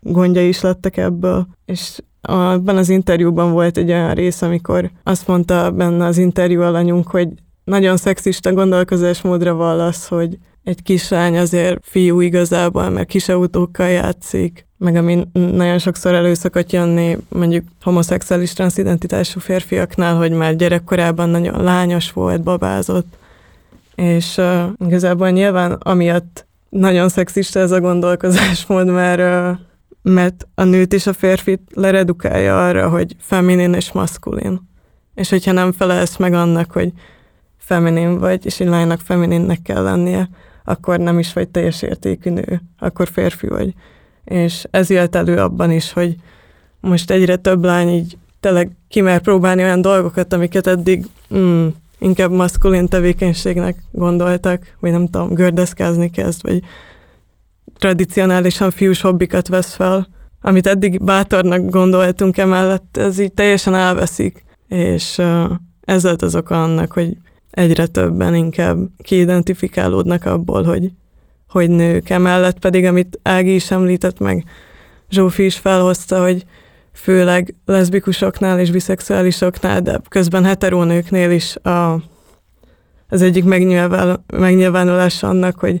[0.00, 5.70] gondja is lettek ebből, és abban az interjúban volt egy olyan rész, amikor azt mondta
[5.70, 7.28] benne az interjú alanyunk, hogy
[7.64, 14.96] nagyon szexista gondolkozásmódra vallasz, hogy egy kislány azért fiú igazából, mert kis autókkal játszik, meg
[14.96, 22.12] ami nagyon sokszor elő szokott jönni mondjuk homoszexuális transzidentitású férfiaknál, hogy már gyerekkorában nagyon lányos
[22.12, 23.16] volt, babázott,
[23.94, 29.58] És uh, igazából nyilván amiatt nagyon szexista ez a gondolkozásmód, mert, uh,
[30.02, 34.60] mert a nőt és a férfit leredukálja arra, hogy feminin és maszkulin.
[35.14, 36.92] És hogyha nem felelsz meg annak, hogy
[37.58, 40.28] feminin vagy, és egy lánynak femininnek kell lennie,
[40.64, 43.74] akkor nem is vagy teljes értékű nő, akkor férfi vagy.
[44.24, 46.16] És ez jött elő abban is, hogy
[46.80, 51.66] most egyre több lány így tényleg kimer próbálni olyan dolgokat, amiket eddig mm,
[51.98, 56.62] inkább maszkulin tevékenységnek gondoltak, vagy nem tudom, gördeszkázni kezd, vagy
[57.78, 60.08] tradicionálisan fiús hobbikat vesz fel,
[60.40, 65.20] amit eddig bátornak gondoltunk emellett, ez így teljesen elveszik, és
[65.80, 67.16] ez lett az oka annak, hogy
[67.52, 70.90] egyre többen inkább kiidentifikálódnak abból, hogy,
[71.48, 72.10] hogy nők.
[72.10, 74.44] Emellett pedig, amit Ági is említett meg,
[75.10, 76.44] Zsófi is felhozta, hogy
[76.92, 81.92] főleg leszbikusoknál és biszexuálisoknál, de közben heterónőknél is a,
[83.08, 83.44] az egyik
[84.26, 85.80] megnyilvánulás annak, hogy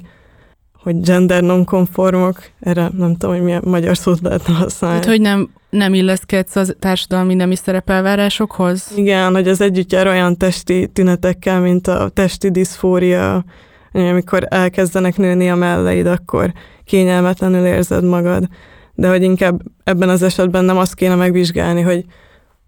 [0.82, 4.96] hogy gender nonkonformok, erre nem tudom, hogy milyen magyar szót lehetne használni.
[4.96, 8.92] Hát, hogy nem, nem illeszkedsz a társadalmi nemi szerepelvárásokhoz?
[8.96, 13.44] Igen, hogy az együtt jár olyan testi tünetekkel, mint a testi diszfória,
[13.92, 16.52] amikor elkezdenek nőni a melleid, akkor
[16.84, 18.46] kényelmetlenül érzed magad.
[18.94, 22.04] De hogy inkább ebben az esetben nem azt kéne megvizsgálni, hogy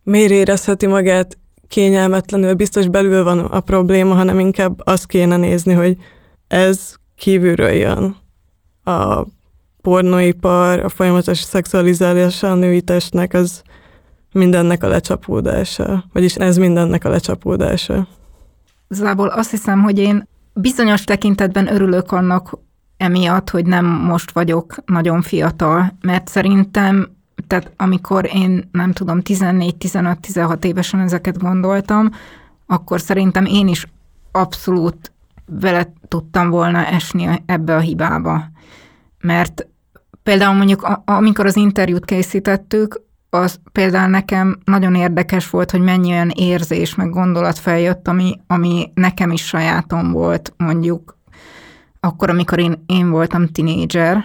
[0.02, 5.96] miért érezheti magát kényelmetlenül, biztos belül van a probléma, hanem inkább azt kéne nézni, hogy
[6.48, 8.16] ez kívülről jön.
[8.84, 9.26] A
[9.82, 13.62] pornoipar, a folyamatos szexualizálása a női testnek, az
[14.32, 16.04] mindennek a lecsapódása.
[16.12, 18.06] Vagyis ez mindennek a lecsapódása.
[18.88, 22.58] Zából azt hiszem, hogy én bizonyos tekintetben örülök annak
[22.96, 27.08] emiatt, hogy nem most vagyok nagyon fiatal, mert szerintem,
[27.46, 32.10] tehát amikor én nem tudom, 14-15-16 évesen ezeket gondoltam,
[32.66, 33.86] akkor szerintem én is
[34.32, 35.12] abszolút
[35.46, 38.44] vele tudtam volna esni ebbe a hibába.
[39.20, 39.66] Mert
[40.22, 46.30] például mondjuk, amikor az interjút készítettük, az például nekem nagyon érdekes volt, hogy mennyi olyan
[46.30, 51.18] érzés, meg gondolat feljött, ami, ami nekem is sajátom volt, mondjuk
[52.00, 54.24] akkor, amikor én, én voltam tinédzser,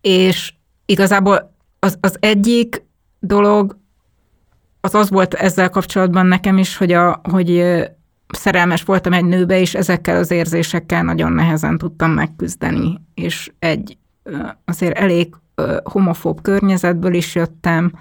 [0.00, 0.54] és
[0.86, 2.82] igazából az, az egyik
[3.18, 3.78] dolog,
[4.80, 7.50] az az volt ezzel kapcsolatban nekem is, hogy, a, hogy
[8.32, 13.00] szerelmes voltam egy nőbe, és ezekkel az érzésekkel nagyon nehezen tudtam megküzdeni.
[13.14, 13.98] És egy
[14.64, 15.34] azért elég
[15.84, 17.92] homofób környezetből is jöttem,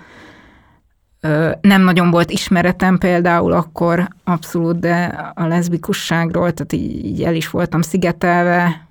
[1.61, 5.03] nem nagyon volt ismeretem például akkor abszolút, de
[5.35, 8.87] a leszbikusságról, tehát így, el is voltam szigetelve,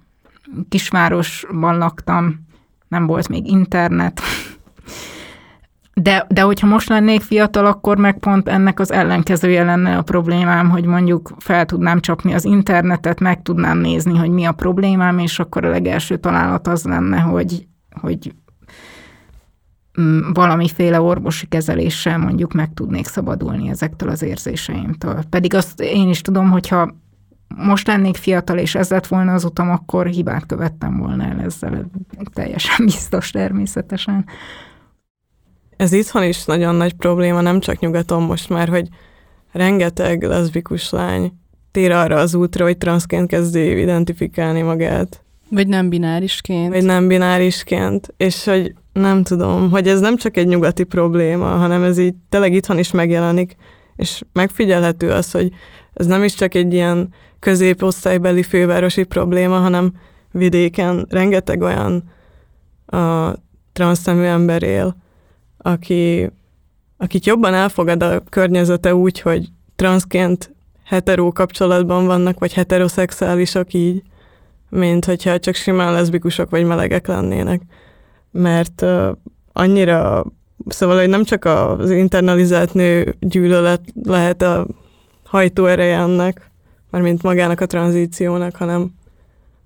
[0.68, 2.46] kisvárosban laktam,
[2.88, 4.20] nem volt még internet,
[6.02, 10.70] de, de hogyha most lennék fiatal, akkor meg pont ennek az ellenkezője lenne a problémám,
[10.70, 15.38] hogy mondjuk fel tudnám csapni az internetet, meg tudnám nézni, hogy mi a problémám, és
[15.38, 17.66] akkor a legelső találat az lenne, hogy,
[18.00, 18.34] hogy
[20.00, 25.22] mm, valamiféle orvosi kezeléssel mondjuk meg tudnék szabadulni ezektől az érzéseimtől.
[25.30, 26.94] Pedig azt én is tudom, hogyha
[27.56, 31.90] most lennék fiatal, és ez lett volna az utam, akkor hibát követtem volna el ezzel,
[32.32, 34.24] teljesen biztos természetesen.
[35.78, 38.88] Ez itthon is nagyon nagy probléma, nem csak nyugaton most már, hogy
[39.52, 41.32] rengeteg leszbikus lány
[41.70, 45.22] tér arra az útra, hogy transzként kezdi identifikálni magát.
[45.50, 46.72] Vagy nem binárisként.
[46.72, 51.82] Vagy nem binárisként, és hogy nem tudom, hogy ez nem csak egy nyugati probléma, hanem
[51.82, 53.56] ez így tényleg itthon is megjelenik,
[53.96, 55.50] és megfigyelhető az, hogy
[55.94, 59.92] ez nem is csak egy ilyen középosztálybeli fővárosi probléma, hanem
[60.32, 62.04] vidéken rengeteg olyan
[62.86, 63.32] a
[63.72, 64.96] transznemű ember él,
[65.68, 66.30] aki,
[66.96, 70.54] akit jobban elfogad a környezete úgy, hogy transzként
[70.84, 74.02] hetero kapcsolatban vannak, vagy heteroszexuálisok így,
[74.68, 77.62] mint hogyha csak simán leszbikusok vagy melegek lennének.
[78.30, 79.08] Mert uh,
[79.52, 80.24] annyira,
[80.66, 84.66] szóval, hogy nem csak az internalizált nő gyűlölet lehet a
[85.24, 86.50] hajtóereje ennek,
[86.90, 88.94] mint magának a tranzíciónak, hanem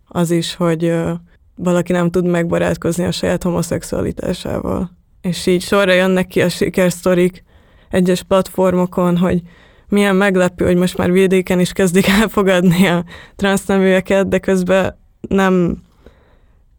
[0.08, 1.10] az is, hogy uh,
[1.54, 4.90] valaki nem tud megbarátkozni a saját homoszexualitásával
[5.22, 7.44] és így sorra jönnek ki a sikersztorik
[7.90, 9.42] egyes platformokon, hogy
[9.88, 13.04] milyen meglepő, hogy most már vidéken is kezdik elfogadni a
[13.36, 15.82] transzneműeket, de közben nem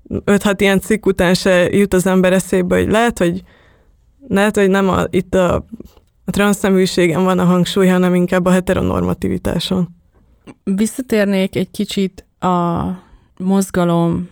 [0.10, 3.43] 5-6 ilyen cikk után se jut az ember eszébe, hogy lehet, hogy
[4.27, 5.53] lehet, hogy nem a, itt a,
[6.25, 9.89] a transzneműségen van a hangsúly, hanem inkább a heteronormativitáson.
[10.63, 12.84] Visszatérnék egy kicsit a
[13.38, 14.29] mozgalom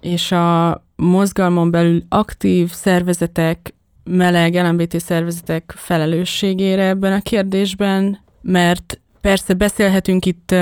[0.00, 0.70] és a
[1.00, 10.54] mozgalmon belül aktív szervezetek, meleg LMBT szervezetek felelősségére ebben a kérdésben, mert Persze beszélhetünk itt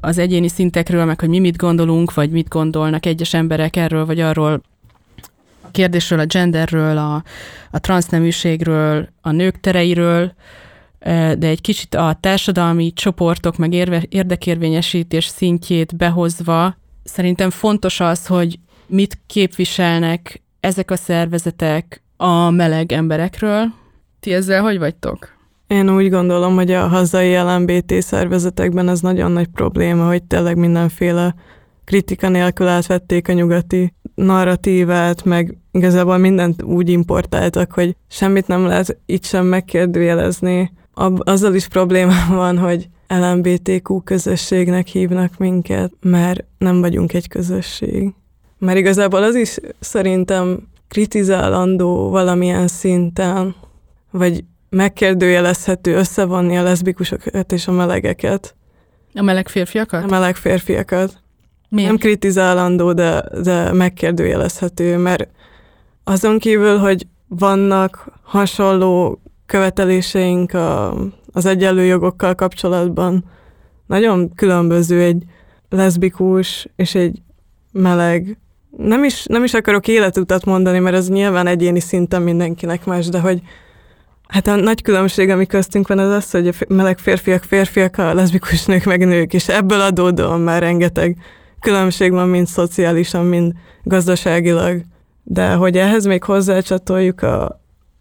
[0.00, 4.20] az egyéni szintekről, meg hogy mi mit gondolunk, vagy mit gondolnak egyes emberek erről vagy
[4.20, 4.62] arról
[5.62, 7.22] a kérdésről, a genderről, a,
[7.70, 10.32] a transzneműségről, a nők tereiről,
[11.38, 18.58] de egy kicsit a társadalmi csoportok meg érve, érdekérvényesítés szintjét behozva, szerintem fontos az, hogy
[18.90, 23.64] mit képviselnek ezek a szervezetek a meleg emberekről.
[24.20, 25.38] Ti ezzel hogy vagytok?
[25.66, 31.34] Én úgy gondolom, hogy a hazai LMBT szervezetekben ez nagyon nagy probléma, hogy tényleg mindenféle
[31.84, 38.98] kritika nélkül átvették a nyugati narratívát, meg igazából mindent úgy importáltak, hogy semmit nem lehet
[39.06, 40.72] itt sem megkérdőjelezni.
[41.18, 48.14] Azzal is probléma van, hogy LMBTQ közösségnek hívnak minket, mert nem vagyunk egy közösség.
[48.60, 53.54] Mert igazából az is szerintem kritizálandó valamilyen szinten,
[54.10, 58.54] vagy megkérdőjelezhető összevonni a leszbikusokat és a melegeket.
[59.14, 60.04] A meleg férfiakat?
[60.04, 61.22] A meleg férfiakat.
[61.68, 61.88] Miért?
[61.88, 65.28] Nem kritizálandó, de, de megkérdőjelezhető, mert
[66.04, 70.94] azon kívül, hogy vannak hasonló követeléseink a,
[71.32, 73.24] az egyenlő jogokkal kapcsolatban,
[73.86, 75.24] nagyon különböző egy
[75.68, 77.22] leszbikus és egy
[77.72, 78.38] meleg.
[78.76, 83.20] Nem is, nem is akarok életutat mondani, mert ez nyilván egyéni szinten mindenkinek más, de
[83.20, 83.42] hogy
[84.30, 88.14] Hát a nagy különbség, ami köztünk van, az az, hogy a meleg férfiak férfiak, a
[88.14, 91.16] leszbikus nők meg nők, és ebből adódóan már rengeteg
[91.60, 93.52] különbség van, mind szociálisan, mind
[93.82, 94.82] gazdaságilag.
[95.22, 97.44] De hogy ehhez még hozzácsatoljuk a,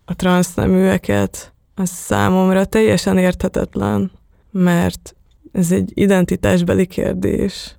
[0.05, 4.12] a transzneműeket, az számomra teljesen érthetetlen,
[4.51, 5.15] mert
[5.51, 7.78] ez egy identitásbeli kérdés,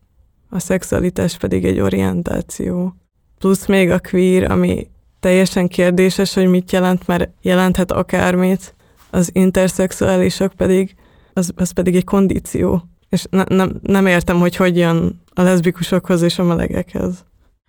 [0.51, 2.95] a szexualitás pedig egy orientáció.
[3.39, 4.89] Plusz még a queer, ami
[5.21, 8.75] teljesen kérdéses, hogy mit jelent, mert jelenthet akármit,
[9.11, 10.95] az interszexuálisok pedig,
[11.33, 12.83] az, az pedig egy kondíció.
[13.09, 17.25] És ne, nem, nem értem, hogy hogy jön a leszbikusokhoz és a melegekhez.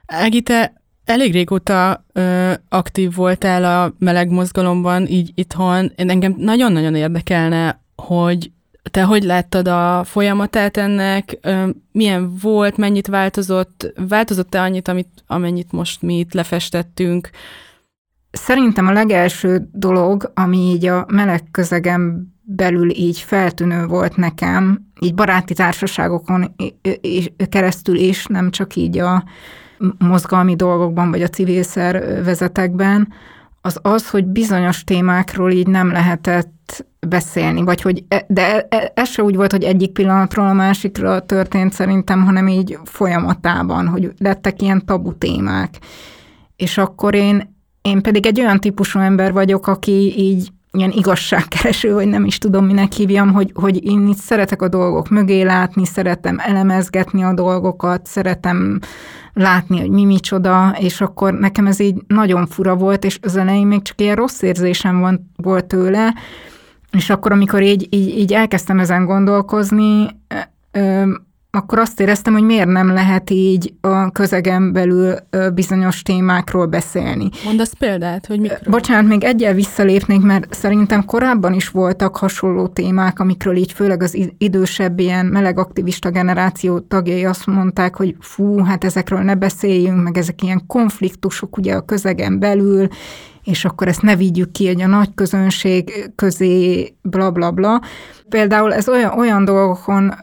[0.05, 0.73] Ági, te
[1.05, 5.91] elég régóta ö, aktív voltál a meleg mozgalomban, így itthon.
[5.95, 8.51] Én engem nagyon-nagyon érdekelne, hogy
[8.91, 11.39] te hogy láttad a folyamatát ennek,
[11.91, 17.29] milyen volt, mennyit változott, változott-e annyit, amit, amennyit most mi itt lefestettünk?
[18.31, 25.13] Szerintem a legelső dolog, ami így a meleg közegen belül így feltűnő volt nekem, így
[25.13, 26.55] baráti társaságokon
[27.49, 29.23] keresztül is, nem csak így a
[29.97, 33.13] mozgalmi dolgokban, vagy a civil szervezetekben,
[33.61, 36.60] az az, hogy bizonyos témákról így nem lehetett
[37.07, 40.53] beszélni, vagy hogy, e, de e, e, ez se úgy volt, hogy egyik pillanatról a
[40.53, 45.77] másikra történt szerintem, hanem így folyamatában, hogy lettek ilyen tabu témák.
[46.55, 52.07] És akkor én, én pedig egy olyan típusú ember vagyok, aki így ilyen igazságkereső, vagy
[52.07, 56.39] nem is tudom, minek hívjam, hogy, hogy én itt szeretek a dolgok mögé látni, szeretem
[56.39, 58.79] elemezgetni a dolgokat, szeretem
[59.33, 63.67] látni, hogy mi micsoda, és akkor nekem ez így nagyon fura volt, és az elején
[63.67, 66.13] még csak ilyen rossz érzésem van, volt tőle,
[66.91, 70.07] és akkor, amikor így, így, így elkezdtem ezen gondolkozni,
[71.53, 75.15] akkor azt éreztem, hogy miért nem lehet így a közegen belül
[75.53, 77.29] bizonyos témákról beszélni.
[77.45, 78.59] Mondasz példát, hogy mikről?
[78.69, 84.17] Bocsánat, még egyel visszalépnék, mert szerintem korábban is voltak hasonló témák, amikről így főleg az
[84.37, 90.17] idősebb ilyen meleg aktivista generáció tagjai azt mondták, hogy fú, hát ezekről ne beszéljünk, meg
[90.17, 92.87] ezek ilyen konfliktusok ugye a közegen belül,
[93.43, 97.81] és akkor ezt ne vigyük ki egy a nagy közönség közé, bla bla bla.
[98.31, 100.13] Például ez olyan, olyan dolgokon,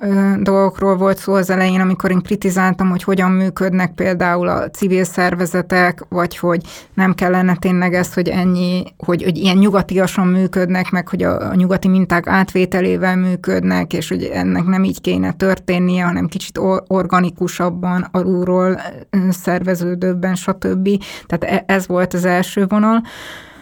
[0.41, 6.05] dolgokról volt szó az elején, amikor én kritizáltam, hogy hogyan működnek például a civil szervezetek,
[6.09, 6.63] vagy hogy
[6.95, 11.55] nem kellene tényleg ez, hogy ennyi, hogy, hogy ilyen nyugatiasan működnek, meg hogy a, a
[11.55, 18.81] nyugati minták átvételével működnek, és hogy ennek nem így kéne történnie, hanem kicsit organikusabban, alulról
[19.31, 20.89] szerveződőbben, stb.
[21.27, 23.03] Tehát e, ez volt az első vonal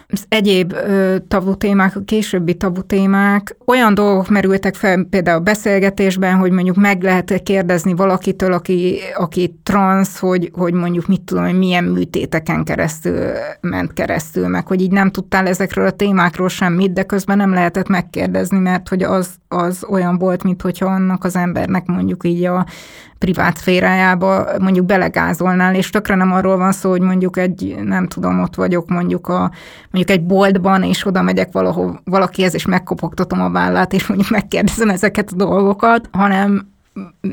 [0.09, 5.43] az egyéb ö, tabu témák, a későbbi tabu témák, olyan dolgok merültek fel például a
[5.43, 11.43] beszélgetésben, hogy mondjuk meg lehet kérdezni valakitől, aki, aki transz, hogy, hogy mondjuk mit tudom,
[11.43, 13.31] hogy milyen műtéteken keresztül
[13.61, 17.87] ment keresztül, meg hogy így nem tudtál ezekről a témákról semmit, de közben nem lehetett
[17.87, 22.65] megkérdezni, mert hogy az, az olyan volt, mint hogyha annak az embernek mondjuk így a
[23.17, 28.41] privát szférájába mondjuk belegázolnál, és tökre nem arról van szó, hogy mondjuk egy, nem tudom,
[28.41, 29.51] ott vagyok mondjuk a,
[29.91, 34.89] mondjuk egy boltban, és oda megyek valahol valakihez, és megkopogtatom a vállát, és mondjuk megkérdezem
[34.89, 36.75] ezeket a dolgokat, hanem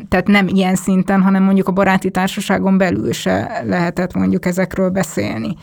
[0.08, 5.56] tehát nem ilyen szinten, hanem mondjuk a baráti társaságon belül se lehetett mondjuk ezekről beszélni.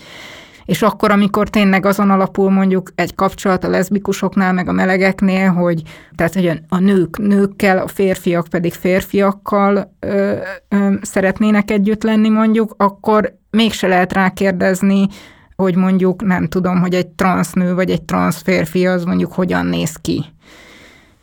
[0.65, 5.81] És akkor, amikor tényleg azon alapul mondjuk egy kapcsolat a leszbikusoknál, meg a melegeknél, hogy
[6.15, 10.33] tehát hogy a nők nőkkel, a férfiak pedig férfiakkal ö,
[10.69, 15.07] ö, szeretnének együtt lenni mondjuk, akkor mégse lehet rákérdezni,
[15.55, 19.95] hogy mondjuk nem tudom, hogy egy transznő vagy egy transz férfi az mondjuk hogyan néz
[19.95, 20.25] ki.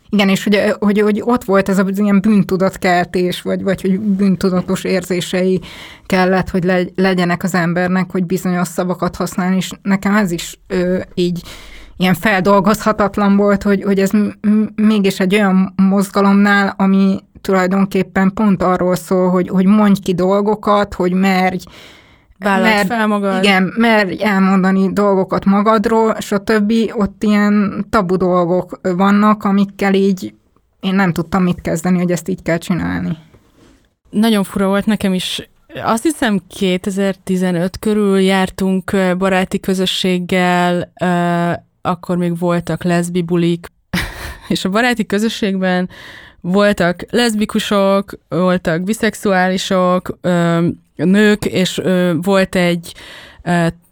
[0.09, 4.83] Igen, és hogy, hogy, hogy ott volt ez az ilyen bűntudatkeltés, vagy, vagy hogy bűntudatos
[4.83, 5.61] érzései
[6.05, 11.43] kellett, hogy legyenek az embernek, hogy bizonyos szavakat használni, és nekem ez is ö, így
[11.97, 14.09] ilyen feldolgozhatatlan volt, hogy, hogy ez
[14.75, 21.13] mégis egy olyan mozgalomnál, ami tulajdonképpen pont arról szól, hogy, hogy mondj ki dolgokat, hogy
[21.13, 21.57] merj,
[22.39, 23.43] Vállalt fel magad.
[23.43, 30.33] Igen, merj elmondani dolgokat magadról, és a többi ott ilyen tabu dolgok vannak, amikkel így
[30.79, 33.17] én nem tudtam mit kezdeni, hogy ezt így kell csinálni.
[34.09, 35.49] Nagyon fura volt nekem is.
[35.83, 40.93] Azt hiszem 2015 körül jártunk baráti közösséggel,
[41.81, 43.67] akkor még voltak leszbi bulik,
[44.47, 45.89] és a baráti közösségben
[46.41, 50.17] voltak leszbikusok, voltak biszexuálisok,
[50.95, 51.81] nők, és
[52.21, 52.93] volt egy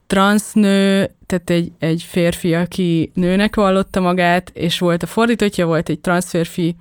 [0.08, 6.00] transznő, tehát egy, egy férfi, aki nőnek vallotta magát, és volt a fordítottja, volt egy
[6.00, 6.76] transzférfi,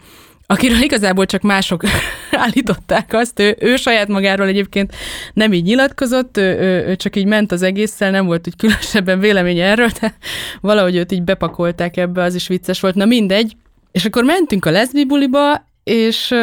[0.46, 1.82] akiről igazából csak mások
[2.30, 4.94] állították azt, ő, ő saját magáról egyébként
[5.32, 9.20] nem így nyilatkozott, ő, ő, ő csak így ment az egésszel, nem volt úgy különösebben
[9.20, 10.14] véleménye erről, de
[10.60, 12.94] valahogy őt így bepakolták ebbe, az is vicces volt.
[12.94, 13.56] Na mindegy,
[13.97, 16.34] és akkor mentünk a leszbi buliba, és,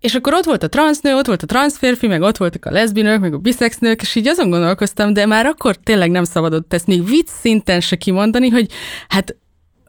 [0.00, 3.20] és akkor ott volt a transznő, ott volt a transzférfi, meg ott voltak a leszbinők,
[3.20, 7.06] meg a biszexnők, és így azon gondolkoztam, de már akkor tényleg nem szabadott ezt még
[7.06, 8.66] vicc szinten se kimondani, hogy
[9.08, 9.36] hát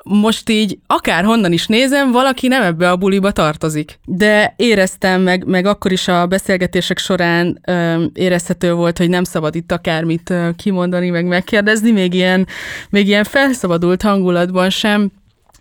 [0.03, 3.99] most így akár honnan is nézem, valaki nem ebbe a buliba tartozik.
[4.05, 9.55] De éreztem, meg, meg akkor is a beszélgetések során ö, érezhető volt, hogy nem szabad
[9.55, 12.47] itt akármit ö, kimondani, meg megkérdezni, még ilyen,
[12.89, 15.11] még ilyen felszabadult hangulatban sem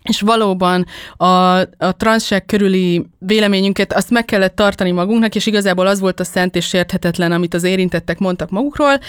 [0.09, 0.85] és valóban
[1.17, 6.23] a, a transzság körüli véleményünket azt meg kellett tartani magunknak, és igazából az volt a
[6.23, 8.99] szent és sérthetetlen, amit az érintettek mondtak magukról,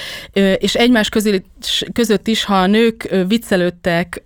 [0.58, 1.08] és egymás
[1.92, 4.22] között is, ha a nők viccelődtek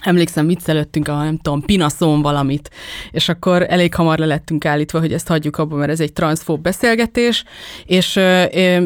[0.00, 2.70] emlékszem, viccelődtünk a, nem tudom, pinaszón valamit,
[3.10, 6.62] és akkor elég hamar le lettünk állítva, hogy ezt hagyjuk abba, mert ez egy transzfób
[6.62, 7.44] beszélgetés,
[7.84, 8.16] és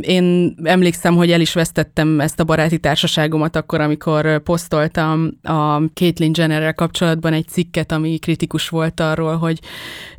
[0.01, 6.33] én emlékszem, hogy el is vesztettem ezt a baráti társaságomat akkor, amikor posztoltam a Caitlyn
[6.35, 9.59] Jennerrel kapcsolatban egy cikket, ami kritikus volt arról, hogy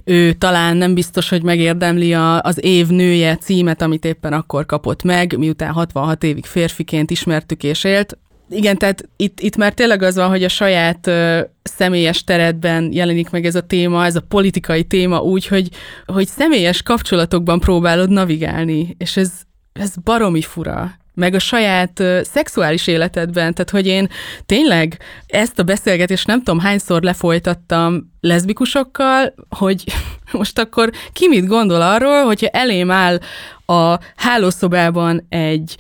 [0.04, 5.04] ő talán nem biztos, hogy megérdemli a, az év nője címet, amit éppen akkor kapott
[5.04, 8.18] meg, miután 66 évig férfiként ismertük és élt,
[8.54, 13.30] igen, tehát itt, itt már tényleg az van, hogy a saját ö, személyes teredben jelenik
[13.30, 15.70] meg ez a téma, ez a politikai téma úgy, hogy,
[16.06, 19.32] hogy személyes kapcsolatokban próbálod navigálni, és ez,
[19.74, 20.92] ez baromi fura.
[21.16, 24.08] Meg a saját ö, szexuális életedben, tehát hogy én
[24.46, 24.98] tényleg
[25.28, 29.84] ezt a beszélgetést nem tudom hányszor lefolytattam leszbikusokkal, hogy
[30.32, 33.20] most akkor ki mit gondol arról, hogyha elém áll
[33.66, 35.76] a hálószobában egy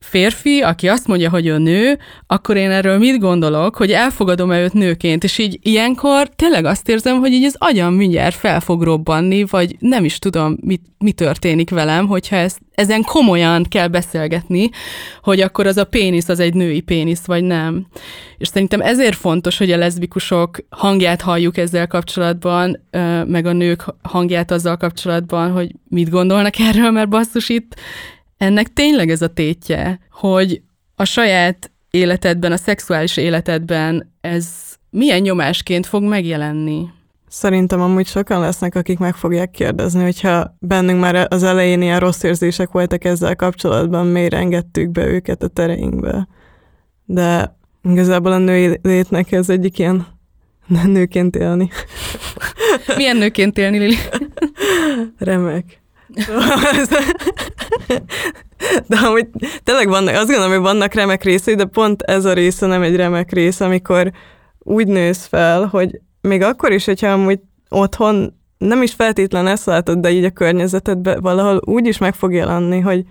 [0.00, 4.72] férfi, aki azt mondja, hogy ő nő, akkor én erről mit gondolok, hogy elfogadom-e őt
[4.72, 9.44] nőként, és így ilyenkor tényleg azt érzem, hogy így az agyam mindjárt fel fog robbanni,
[9.44, 14.70] vagy nem is tudom, mit, mi történik velem, hogyha ezt, ezen komolyan kell beszélgetni,
[15.22, 17.86] hogy akkor az a pénisz az egy női pénisz, vagy nem.
[18.38, 22.80] És szerintem ezért fontos, hogy a leszbikusok hangját halljuk ezzel kapcsolatban,
[23.26, 27.74] meg a nők hangját azzal kapcsolatban, hogy mit gondolnak erről, mert basszus itt
[28.38, 30.62] ennek tényleg ez a tétje, hogy
[30.94, 34.46] a saját életedben, a szexuális életedben ez
[34.90, 36.86] milyen nyomásként fog megjelenni?
[37.28, 42.22] Szerintem amúgy sokan lesznek, akik meg fogják kérdezni, hogyha bennünk már az elején ilyen rossz
[42.22, 46.28] érzések voltak ezzel kapcsolatban, miért engedtük be őket a tereinkbe.
[47.04, 50.06] De igazából a női létnek ez egyik ilyen
[50.84, 51.70] nőként élni.
[52.96, 53.96] Milyen nőként élni, Lili?
[55.18, 55.82] Remek.
[58.86, 59.28] De amúgy
[59.62, 62.96] tényleg vannak, azt gondolom, hogy vannak remek részei, de pont ez a része nem egy
[62.96, 64.12] remek rész, amikor
[64.58, 69.98] úgy nősz fel, hogy még akkor is, hogyha amúgy otthon nem is feltétlen ezt látod,
[69.98, 73.04] de így a környezetedben valahol úgy is meg fog jelenni, hogy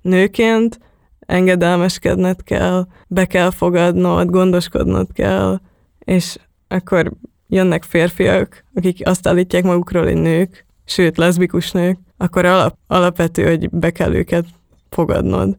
[0.00, 0.78] nőként
[1.20, 5.60] engedelmeskedned kell, be kell fogadnod, gondoskodnod kell,
[5.98, 6.36] és
[6.68, 7.12] akkor
[7.48, 13.70] jönnek férfiak, akik azt állítják magukról, hogy nők, sőt, leszbikus nők, akkor alap, alapvető, hogy
[13.70, 14.44] be kell őket
[14.90, 15.56] fogadnod.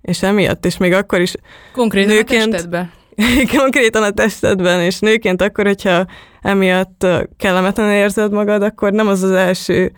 [0.00, 1.34] És emiatt, és még akkor is
[1.72, 2.92] Konkrétan nőként, a testedbe.
[3.58, 6.06] konkrétan a testedben, és nőként akkor, hogyha
[6.42, 7.06] emiatt
[7.36, 9.92] kellemetlen érzed magad, akkor nem az az első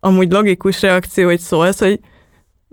[0.00, 2.00] amúgy logikus reakció, hogy szólsz, hogy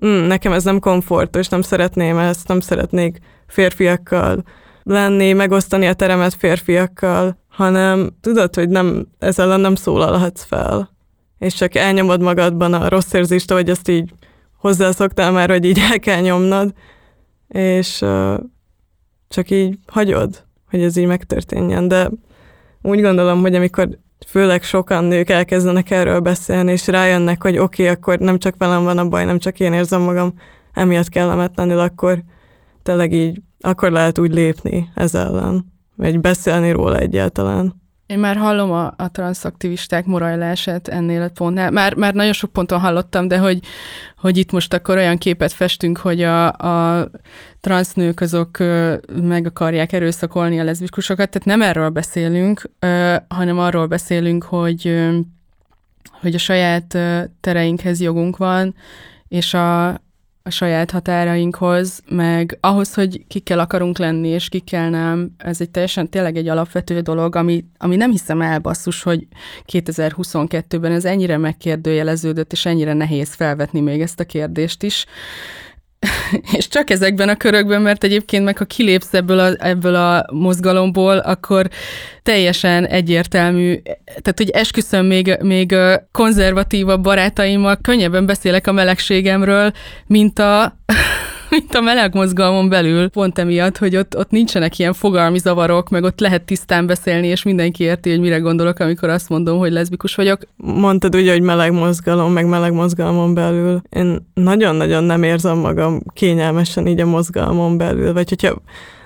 [0.06, 4.44] mm, nekem ez nem komfortos, nem szeretném ezt, nem szeretnék férfiakkal
[4.84, 10.90] lenni, megosztani a teremet férfiakkal, hanem tudod, hogy nem, ez ellen nem szólalhatsz fel,
[11.42, 14.14] és csak elnyomod magadban a rossz érzést, hogy ezt így
[14.58, 16.74] hozzászoktál már, hogy így el kell nyomnod,
[17.48, 18.06] és
[19.28, 22.10] csak így hagyod, hogy ez így megtörténjen, de
[22.82, 23.89] úgy gondolom, hogy amikor
[24.28, 28.84] főleg sokan nők elkezdenek erről beszélni, és rájönnek, hogy oké, okay, akkor nem csak velem
[28.84, 30.34] van a baj, nem csak én érzem magam
[30.74, 32.24] emiatt kellemetlenül, akkor
[32.84, 35.66] tényleg így, akkor lehet úgy lépni ez ellen,
[35.96, 37.81] vagy beszélni róla egyáltalán.
[38.12, 41.72] Én már hallom a, a transzaktivisták morajlását ennél a pontnál.
[41.72, 43.59] Már, már nagyon sok ponton hallottam, de hogy,
[44.18, 47.09] hogy itt most akkor olyan képet festünk, hogy a, a
[47.62, 48.57] transznők azok
[49.22, 52.70] meg akarják erőszakolni a leszbikusokat, tehát nem erről beszélünk,
[53.28, 55.09] hanem arról beszélünk, hogy,
[56.12, 56.97] hogy a saját
[57.41, 58.76] tereinkhez jogunk van,
[59.28, 59.88] és a,
[60.44, 66.10] a saját határainkhoz, meg ahhoz, hogy kikkel akarunk lenni, és kikkel nem, ez egy teljesen
[66.10, 69.28] tényleg egy alapvető dolog, ami, ami nem hiszem elbasszus, hogy
[69.72, 75.06] 2022-ben ez ennyire megkérdőjeleződött, és ennyire nehéz felvetni még ezt a kérdést is.
[76.58, 81.18] és csak ezekben a körökben, mert egyébként meg ha kilépsz ebből a, ebből a mozgalomból,
[81.18, 81.70] akkor
[82.24, 85.76] teljesen egyértelmű, tehát hogy esküszöm még, még
[86.12, 89.72] konzervatívabb barátaimmal, könnyebben beszélek a melegségemről,
[90.08, 90.78] mint a
[91.52, 96.04] mint a meleg mozgalmon belül, pont emiatt, hogy ott, ott nincsenek ilyen fogalmi zavarok, meg
[96.04, 100.16] ott lehet tisztán beszélni, és mindenki érti, hogy mire gondolok, amikor azt mondom, hogy leszbikus
[100.16, 100.41] vagyok.
[100.56, 103.82] Mondtad ugye, hogy meleg mozgalom, meg meleg mozgalmon belül.
[103.89, 108.62] Én nagyon-nagyon nem érzem magam kényelmesen így a mozgalmon belül, vagy hogyha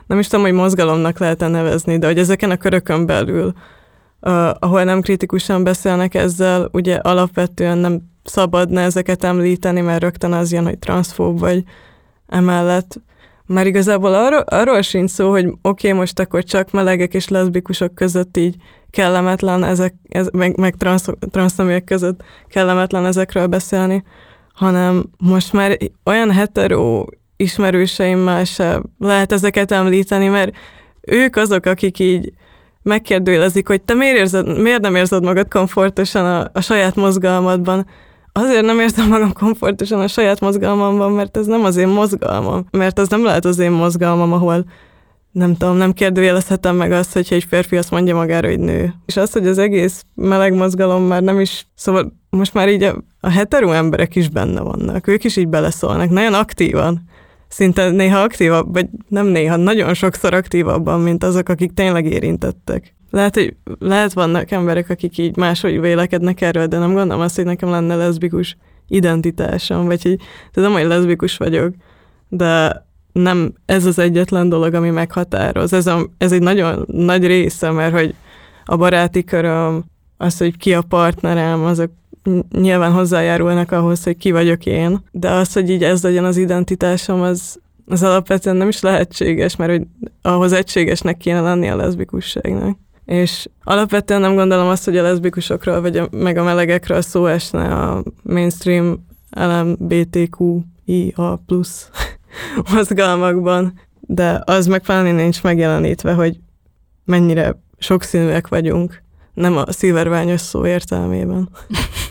[0.07, 3.53] nem is tudom, hogy mozgalomnak lehet -e nevezni, de hogy ezeken a körökön belül,
[4.21, 10.51] uh, ahol nem kritikusan beszélnek ezzel, ugye alapvetően nem szabadna ezeket említeni, mert rögtön az
[10.51, 11.63] jön, hogy transzfób vagy,
[12.27, 13.01] emellett.
[13.45, 17.95] Már igazából arról, arról sincs szó, hogy oké, okay, most akkor csak melegek és leszbikusok
[17.95, 18.55] között így
[18.89, 24.03] kellemetlen ezek, ez, meg, meg transz, transzneműek között kellemetlen ezekről beszélni,
[24.53, 27.05] hanem most már olyan hetero
[27.35, 30.55] ismerőseimmel se lehet ezeket említeni, mert
[31.01, 32.33] ők azok, akik így
[32.81, 37.85] megkérdőjelezik, hogy te miért, érzed, miért nem érzed magad komfortosan a, a saját mozgalmadban,
[38.39, 42.65] Azért nem érzem magam komfortosan a saját mozgalmamban, mert ez nem az én mozgalmam.
[42.71, 44.65] Mert az nem lehet az én mozgalmam, ahol
[45.31, 48.93] nem tudom, nem kérdőjelezhetem meg azt, hogyha egy férfi azt mondja magára, hogy nő.
[49.05, 53.03] És az, hogy az egész meleg mozgalom már nem is, szóval most már így a,
[53.19, 57.01] a hetero emberek is benne vannak, ők is így beleszólnak, nagyon aktívan.
[57.47, 62.95] Szinte néha aktívabb, vagy nem néha, nagyon sokszor aktívabban, mint azok, akik tényleg érintettek.
[63.11, 67.45] Lehet, hogy lehet vannak emberek, akik így máshogy vélekednek erről, de nem gondolom azt, hogy
[67.45, 70.19] nekem lenne leszbikus identitásom, vagy hogy
[70.51, 71.73] tudom, hogy leszbikus vagyok,
[72.29, 75.73] de nem ez az egyetlen dolog, ami meghatároz.
[75.73, 78.15] Ez, a, ez egy nagyon nagy része, mert hogy
[78.65, 79.83] a baráti köröm,
[80.17, 81.91] az, hogy ki a partnerem, azok
[82.51, 87.21] nyilván hozzájárulnak ahhoz, hogy ki vagyok én, de az, hogy így ez legyen az identitásom,
[87.21, 89.87] az, az alapvetően nem is lehetséges, mert hogy
[90.21, 95.97] ahhoz egységesnek kéne lenni a leszbikusságnak és alapvetően nem gondolom azt, hogy a leszbikusokról vagy
[95.97, 100.63] a, meg a melegekről szó esne a mainstream LMBTQIA
[101.45, 101.89] plusz
[102.73, 106.39] mozgalmakban, de az meg pláne nincs megjelenítve, hogy
[107.05, 109.03] mennyire sokszínűek vagyunk,
[109.33, 111.49] nem a szilverványos szó értelmében.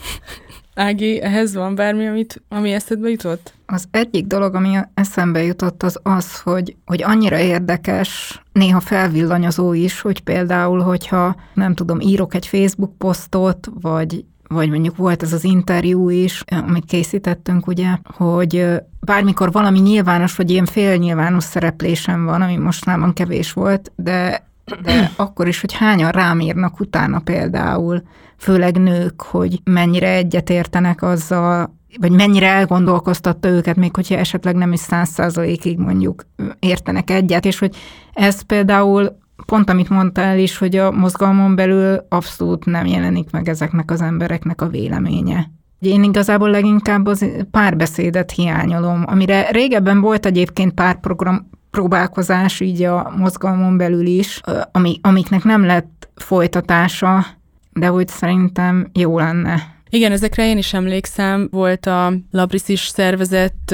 [0.75, 3.53] Ági, ehhez van bármi, amit, ami eszedbe jutott?
[3.65, 10.01] Az egyik dolog, ami eszembe jutott, az az, hogy, hogy annyira érdekes, néha felvillanyozó is,
[10.01, 15.43] hogy például, hogyha nem tudom, írok egy Facebook posztot, vagy vagy mondjuk volt ez az
[15.43, 18.65] interjú is, amit készítettünk, ugye, hogy
[18.99, 24.47] bármikor valami nyilvános, vagy ilyen félnyilvános szereplésem van, ami most nálam kevés volt, de,
[24.83, 28.03] de akkor is, hogy hányan rám írnak utána például,
[28.37, 34.79] főleg nők, hogy mennyire egyetértenek azzal, vagy mennyire elgondolkoztatta őket, még hogyha esetleg nem is
[34.79, 36.25] száz százalékig mondjuk
[36.59, 37.75] értenek egyet, és hogy
[38.13, 43.91] ez például pont amit mondtál is, hogy a mozgalmon belül abszolút nem jelenik meg ezeknek
[43.91, 45.51] az embereknek a véleménye.
[45.79, 53.77] Én igazából leginkább az párbeszédet hiányolom, amire régebben volt egyébként párprogram, próbálkozás így a mozgalmon
[53.77, 57.25] belül is, ami, amiknek nem lett folytatása,
[57.73, 59.74] de úgy szerintem jó lenne.
[59.95, 61.47] Igen, ezekre én is emlékszem.
[61.51, 63.73] Volt a Labris is szervezett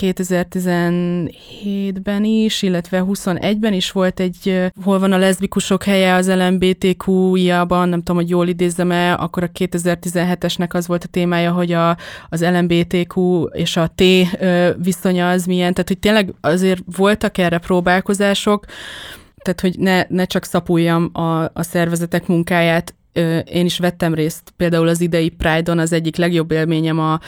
[0.00, 7.98] 2017-ben is, illetve 21-ben is volt egy, hol van a leszbikusok helye az LMBTQ-jában, nem
[7.98, 11.96] tudom, hogy jól idézem-e, akkor a 2017-esnek az volt a témája, hogy a,
[12.28, 14.02] az LMBTQ és a T
[14.82, 18.64] viszonya az milyen, tehát hogy tényleg azért voltak erre próbálkozások,
[19.42, 22.94] tehát hogy ne, ne csak szapuljam a, a szervezetek munkáját,
[23.44, 27.20] én is vettem részt például az idei Pride-on, az egyik legjobb élményem a,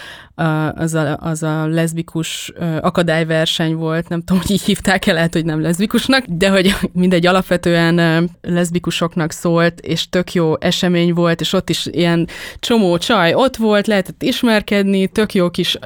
[0.42, 5.32] a, az, a, az a leszbikus akadályverseny volt, nem tudom, hogy így hívták el, lehet,
[5.32, 11.52] hogy nem leszbikusnak, de hogy mindegy, alapvetően leszbikusoknak szólt, és tök jó esemény volt, és
[11.52, 12.28] ott is ilyen
[12.58, 15.78] csomó csaj ott volt, lehetett ismerkedni, tök jó kis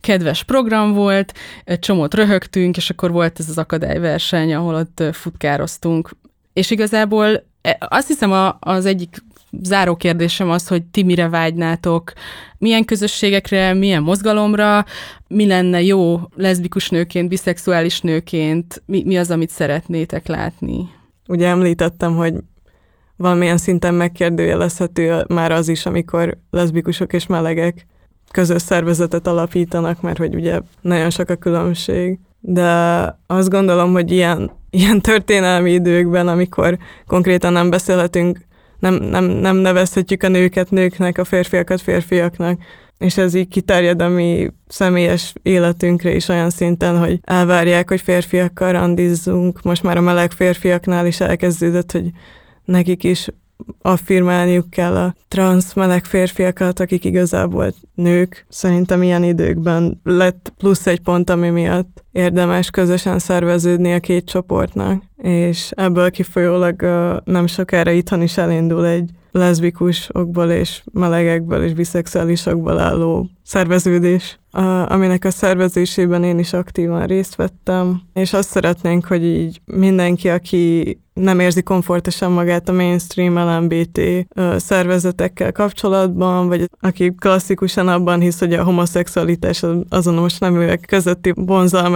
[0.00, 1.32] kedves program volt,
[1.64, 6.10] egy csomót röhögtünk, és akkor volt ez az akadályverseny, ahol ott futkároztunk.
[6.52, 7.42] És igazából
[7.78, 9.22] azt hiszem a, az egyik
[9.62, 12.12] záró kérdésem az, hogy ti mire vágynátok,
[12.58, 14.84] milyen közösségekre, milyen mozgalomra,
[15.28, 20.88] mi lenne jó leszbikus nőként, biszexuális nőként, mi, mi az, amit szeretnétek látni?
[21.28, 22.34] Ugye említettem, hogy
[23.16, 27.86] valamilyen szinten megkérdőjelezhető már az is, amikor leszbikusok és melegek
[28.30, 32.18] közös szervezetet alapítanak, mert hogy ugye nagyon sok a különbség.
[32.40, 32.64] De
[33.26, 38.38] azt gondolom, hogy ilyen ilyen történelmi időkben, amikor konkrétan nem beszélhetünk,
[38.78, 42.58] nem, nem, nem nevezhetjük a nőket nőknek, a férfiakat férfiaknak,
[42.98, 48.72] és ez így kiterjed a mi személyes életünkre is olyan szinten, hogy elvárják, hogy férfiakkal
[48.72, 49.62] randizzunk.
[49.62, 52.10] Most már a meleg férfiaknál is elkezdődött, hogy
[52.64, 53.28] nekik is
[53.82, 58.46] affirmálniuk kell a transz meleg férfiakat, akik igazából nők.
[58.48, 65.02] Szerintem ilyen időkben lett plusz egy pont, ami miatt érdemes közösen szerveződni a két csoportnak,
[65.16, 66.82] és ebből kifolyólag
[67.24, 74.38] nem sokára itthon is elindul egy leszbikusokból és melegekből és biszexuálisokból álló szerveződés,
[74.86, 80.98] aminek a szervezésében én is aktívan részt vettem, és azt szeretnénk, hogy így mindenki, aki
[81.14, 84.00] nem érzi komfortosan magát a mainstream LMBT
[84.56, 91.32] szervezetekkel kapcsolatban, vagy aki klasszikusan abban hisz, hogy a homoszexualitás azonos neműek közötti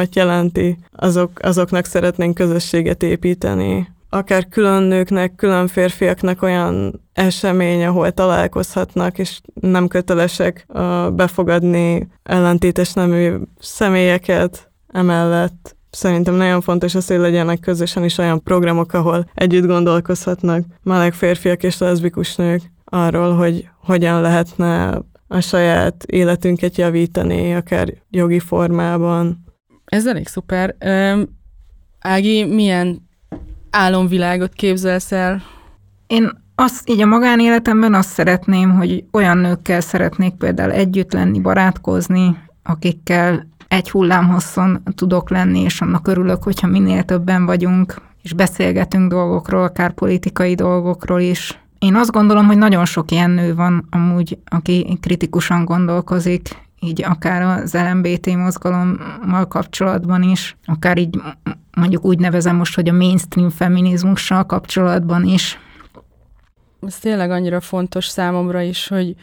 [0.08, 8.10] bonzalmat jelenti, azok, azoknak szeretnénk közösséget építeni akár külön nőknek, külön férfiaknak olyan esemény, ahol
[8.10, 10.66] találkozhatnak, és nem kötelesek
[11.12, 15.76] befogadni ellentétes nemű személyeket emellett.
[15.90, 21.62] Szerintem nagyon fontos az, hogy legyenek közösen is olyan programok, ahol együtt gondolkozhatnak meleg férfiak
[21.62, 29.46] és leszbikus nők arról, hogy hogyan lehetne a saját életünket javítani, akár jogi formában.
[29.88, 30.76] Ez elég szuper.
[31.98, 33.08] Ági, milyen
[33.70, 35.42] álomvilágot képzelsz el?
[36.06, 42.38] Én azt így a magánéletemben azt szeretném, hogy olyan nőkkel szeretnék például együtt lenni, barátkozni,
[42.62, 49.62] akikkel egy hullámhosszon tudok lenni, és annak örülök, hogyha minél többen vagyunk, és beszélgetünk dolgokról,
[49.62, 51.60] akár politikai dolgokról is.
[51.78, 56.48] Én azt gondolom, hogy nagyon sok ilyen nő van amúgy, aki kritikusan gondolkozik,
[56.80, 61.20] így akár az LMBT mozgalommal kapcsolatban is, akár így
[61.76, 65.58] mondjuk úgy nevezem most, hogy a mainstream feminizmussal kapcsolatban is.
[66.86, 69.14] Ez tényleg annyira fontos számomra is, hogy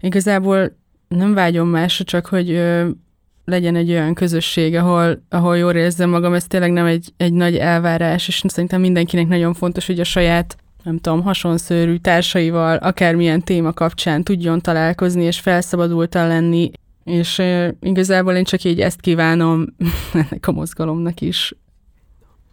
[0.00, 0.76] igazából
[1.08, 2.88] nem vágyom másra, csak hogy ö,
[3.44, 7.56] legyen egy olyan közösség, ahol, ahol jól érzem magam, ez tényleg nem egy, egy nagy
[7.56, 13.72] elvárás, és szerintem mindenkinek nagyon fontos, hogy a saját nem tudom, hasonszörű társaival, akármilyen téma
[13.72, 16.70] kapcsán tudjon találkozni, és felszabadultan lenni,
[17.04, 17.42] és
[17.80, 19.66] igazából én csak így ezt kívánom
[20.12, 21.54] ennek a mozgalomnak is.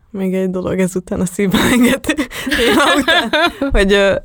[0.09, 2.13] Még egy dolog ezután a szívben engedő
[2.99, 3.31] után,
[3.71, 4.19] hogy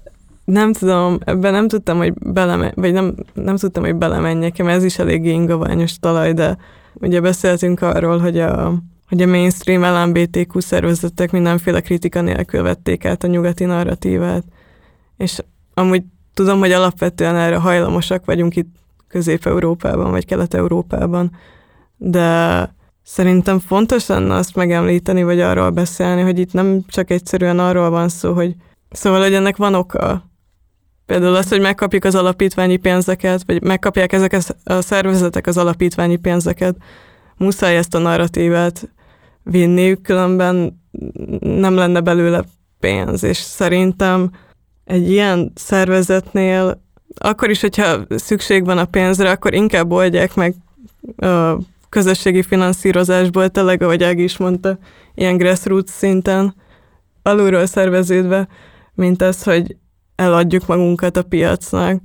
[0.44, 4.84] nem tudom, ebben nem tudtam, hogy beleme, vagy nem, nem tudtam, hogy belemenjek, mert ez
[4.84, 6.56] is eléggé ingaványos talaj, de
[6.94, 8.74] ugye beszéltünk arról, hogy a,
[9.08, 14.44] hogy a mainstream LMBTQ szervezetek mindenféle kritika nélkül vették át a nyugati narratívát.
[15.16, 15.38] És
[15.74, 16.02] amúgy
[16.34, 18.74] tudom, hogy alapvetően erre hajlamosak vagyunk itt
[19.12, 21.30] Közép-Európában vagy Kelet-Európában,
[21.96, 22.68] de
[23.02, 28.08] szerintem fontos lenne azt megemlíteni, vagy arról beszélni, hogy itt nem csak egyszerűen arról van
[28.08, 28.54] szó, hogy
[28.90, 30.30] szóval, hogy ennek van oka.
[31.06, 36.76] Például az, hogy megkapjuk az alapítványi pénzeket, vagy megkapják ezek a szervezetek az alapítványi pénzeket,
[37.36, 38.92] muszáj ezt a narratívát
[39.42, 40.80] vinniük, különben
[41.40, 42.44] nem lenne belőle
[42.80, 44.30] pénz, és szerintem
[44.84, 46.81] egy ilyen szervezetnél
[47.14, 50.54] akkor is, hogyha szükség van a pénzre, akkor inkább oldják meg
[51.16, 51.56] a
[51.88, 54.78] közösségi finanszírozásból, tényleg, ahogy Ági is mondta,
[55.14, 56.54] ilyen grassroots szinten,
[57.22, 58.48] alulról szerveződve,
[58.94, 59.76] mint az, hogy
[60.16, 62.00] eladjuk magunkat a piacnak,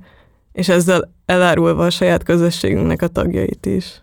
[0.52, 4.02] és ezzel elárulva a saját közösségünknek a tagjait is.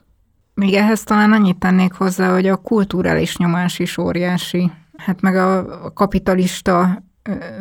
[0.53, 4.71] Még ehhez talán annyit tennék hozzá, hogy a kulturális nyomás is óriási.
[4.97, 7.03] Hát meg a kapitalista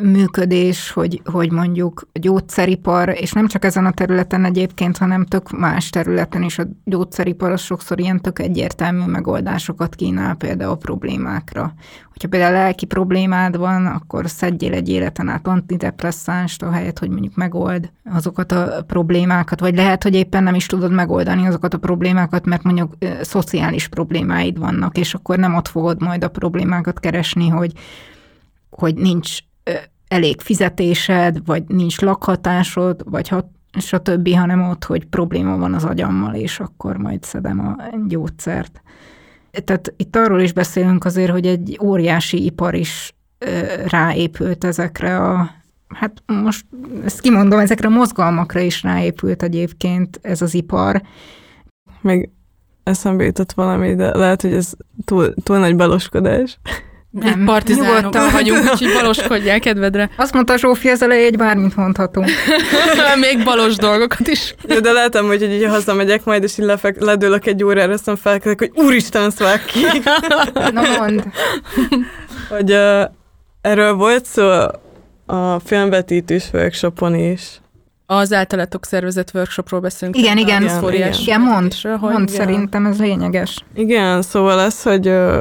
[0.01, 5.51] működés, hogy, hogy mondjuk a gyógyszeripar, és nem csak ezen a területen egyébként, hanem tök
[5.51, 11.73] más területen is a gyógyszeripar az sokszor ilyen tök egyértelmű megoldásokat kínál például a problémákra.
[12.11, 17.91] Hogyha például lelki problémád van, akkor szedjél egy életen át antidepresszánst, ahelyett, hogy mondjuk megold
[18.13, 22.63] azokat a problémákat, vagy lehet, hogy éppen nem is tudod megoldani azokat a problémákat, mert
[22.63, 27.71] mondjuk szociális problémáid vannak, és akkor nem ott fogod majd a problémákat keresni, hogy
[28.69, 29.37] hogy nincs
[30.07, 33.45] elég fizetésed, vagy nincs lakhatásod, vagy hat,
[33.77, 38.81] stb., hanem ott, hogy probléma van az agyammal, és akkor majd szedem a gyógyszert.
[39.63, 43.15] Tehát itt arról is beszélünk azért, hogy egy óriási ipar is
[43.87, 45.49] ráépült ezekre a,
[45.87, 46.65] hát most
[47.03, 51.01] ezt kimondom, ezekre a mozgalmakra is ráépült egyébként ez az ipar.
[52.01, 52.29] Még
[52.83, 54.73] eszembe jutott valami, de lehet, hogy ez
[55.05, 56.59] túl, túl nagy baloskodás.
[57.19, 60.09] Nem, partizánok nyugodtan vagyunk, úgyhogy baloskodjál kedvedre.
[60.17, 62.29] Azt mondta Zsófi az elején, hogy bármit mondhatunk.
[63.19, 64.55] Még balos dolgokat is.
[64.65, 68.59] De, de látom, hogy így hazamegyek majd, és így lefek, ledőlök egy órára, aztán felkelek,
[68.59, 69.79] hogy úristen, szvák ki.
[70.73, 71.23] Na mond.
[72.49, 73.03] hogy uh,
[73.61, 74.47] erről volt szó
[75.25, 77.59] a filmvetítős workshopon is.
[78.05, 80.17] Az általatok szervezett workshopról beszélünk.
[80.17, 83.65] Igen, igen, igen, igen, igen mond, mond szerintem ez lényeges.
[83.75, 85.39] Igen, szóval az, hogy uh,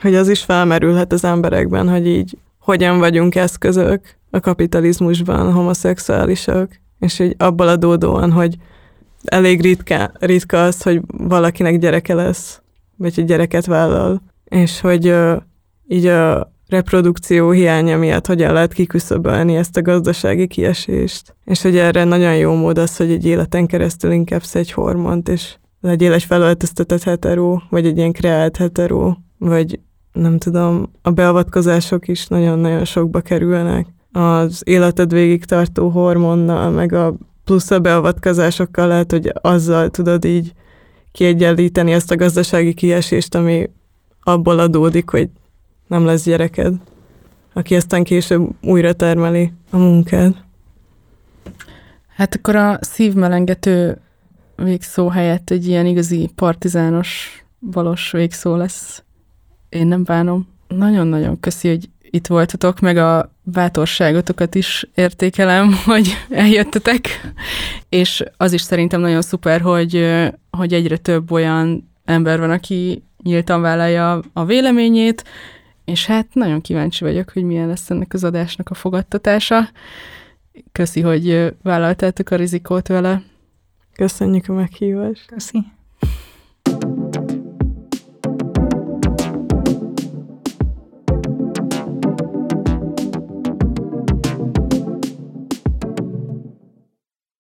[0.00, 7.16] hogy az is felmerülhet az emberekben, hogy így hogyan vagyunk eszközök a kapitalizmusban, homoszexuálisok, és
[7.16, 8.56] hogy abból adódóan, hogy
[9.24, 12.60] elég ritka, ritka az, hogy valakinek gyereke lesz,
[12.96, 15.36] vagy hogy gyereket vállal, és hogy uh,
[15.88, 21.34] így a reprodukció hiánya miatt hogyan lehet kiküszöbölni ezt a gazdasági kiesést.
[21.44, 25.54] És hogy erre nagyon jó mód az, hogy egy életen keresztül inkább egy hormont, és
[25.80, 29.80] legyél egy felöltöztetett hetero, vagy egy ilyen kreált hetero, vagy
[30.12, 33.86] nem tudom, a beavatkozások is nagyon-nagyon sokba kerülnek.
[34.12, 40.52] Az életed végig tartó hormonnal, meg a plusz a beavatkozásokkal lehet, hogy azzal tudod így
[41.12, 43.70] kiegyenlíteni ezt a gazdasági kiesést, ami
[44.22, 45.28] abból adódik, hogy
[45.86, 46.74] nem lesz gyereked,
[47.52, 50.34] aki aztán később újra termeli a munkád.
[52.16, 54.00] Hát akkor a szívmelengető
[54.56, 59.02] végszó helyett egy ilyen igazi partizános, balos végszó lesz
[59.70, 60.48] én nem bánom.
[60.68, 67.32] Nagyon-nagyon köszi, hogy itt voltatok, meg a bátorságotokat is értékelem, hogy eljöttetek,
[67.88, 70.18] és az is szerintem nagyon szuper, hogy,
[70.50, 75.24] hogy egyre több olyan ember van, aki nyíltan vállalja a véleményét,
[75.84, 79.68] és hát nagyon kíváncsi vagyok, hogy milyen lesz ennek az adásnak a fogadtatása.
[80.72, 83.22] Köszi, hogy vállaltátok a rizikót vele.
[83.92, 85.26] Köszönjük a meghívást.
[85.26, 85.58] Köszi.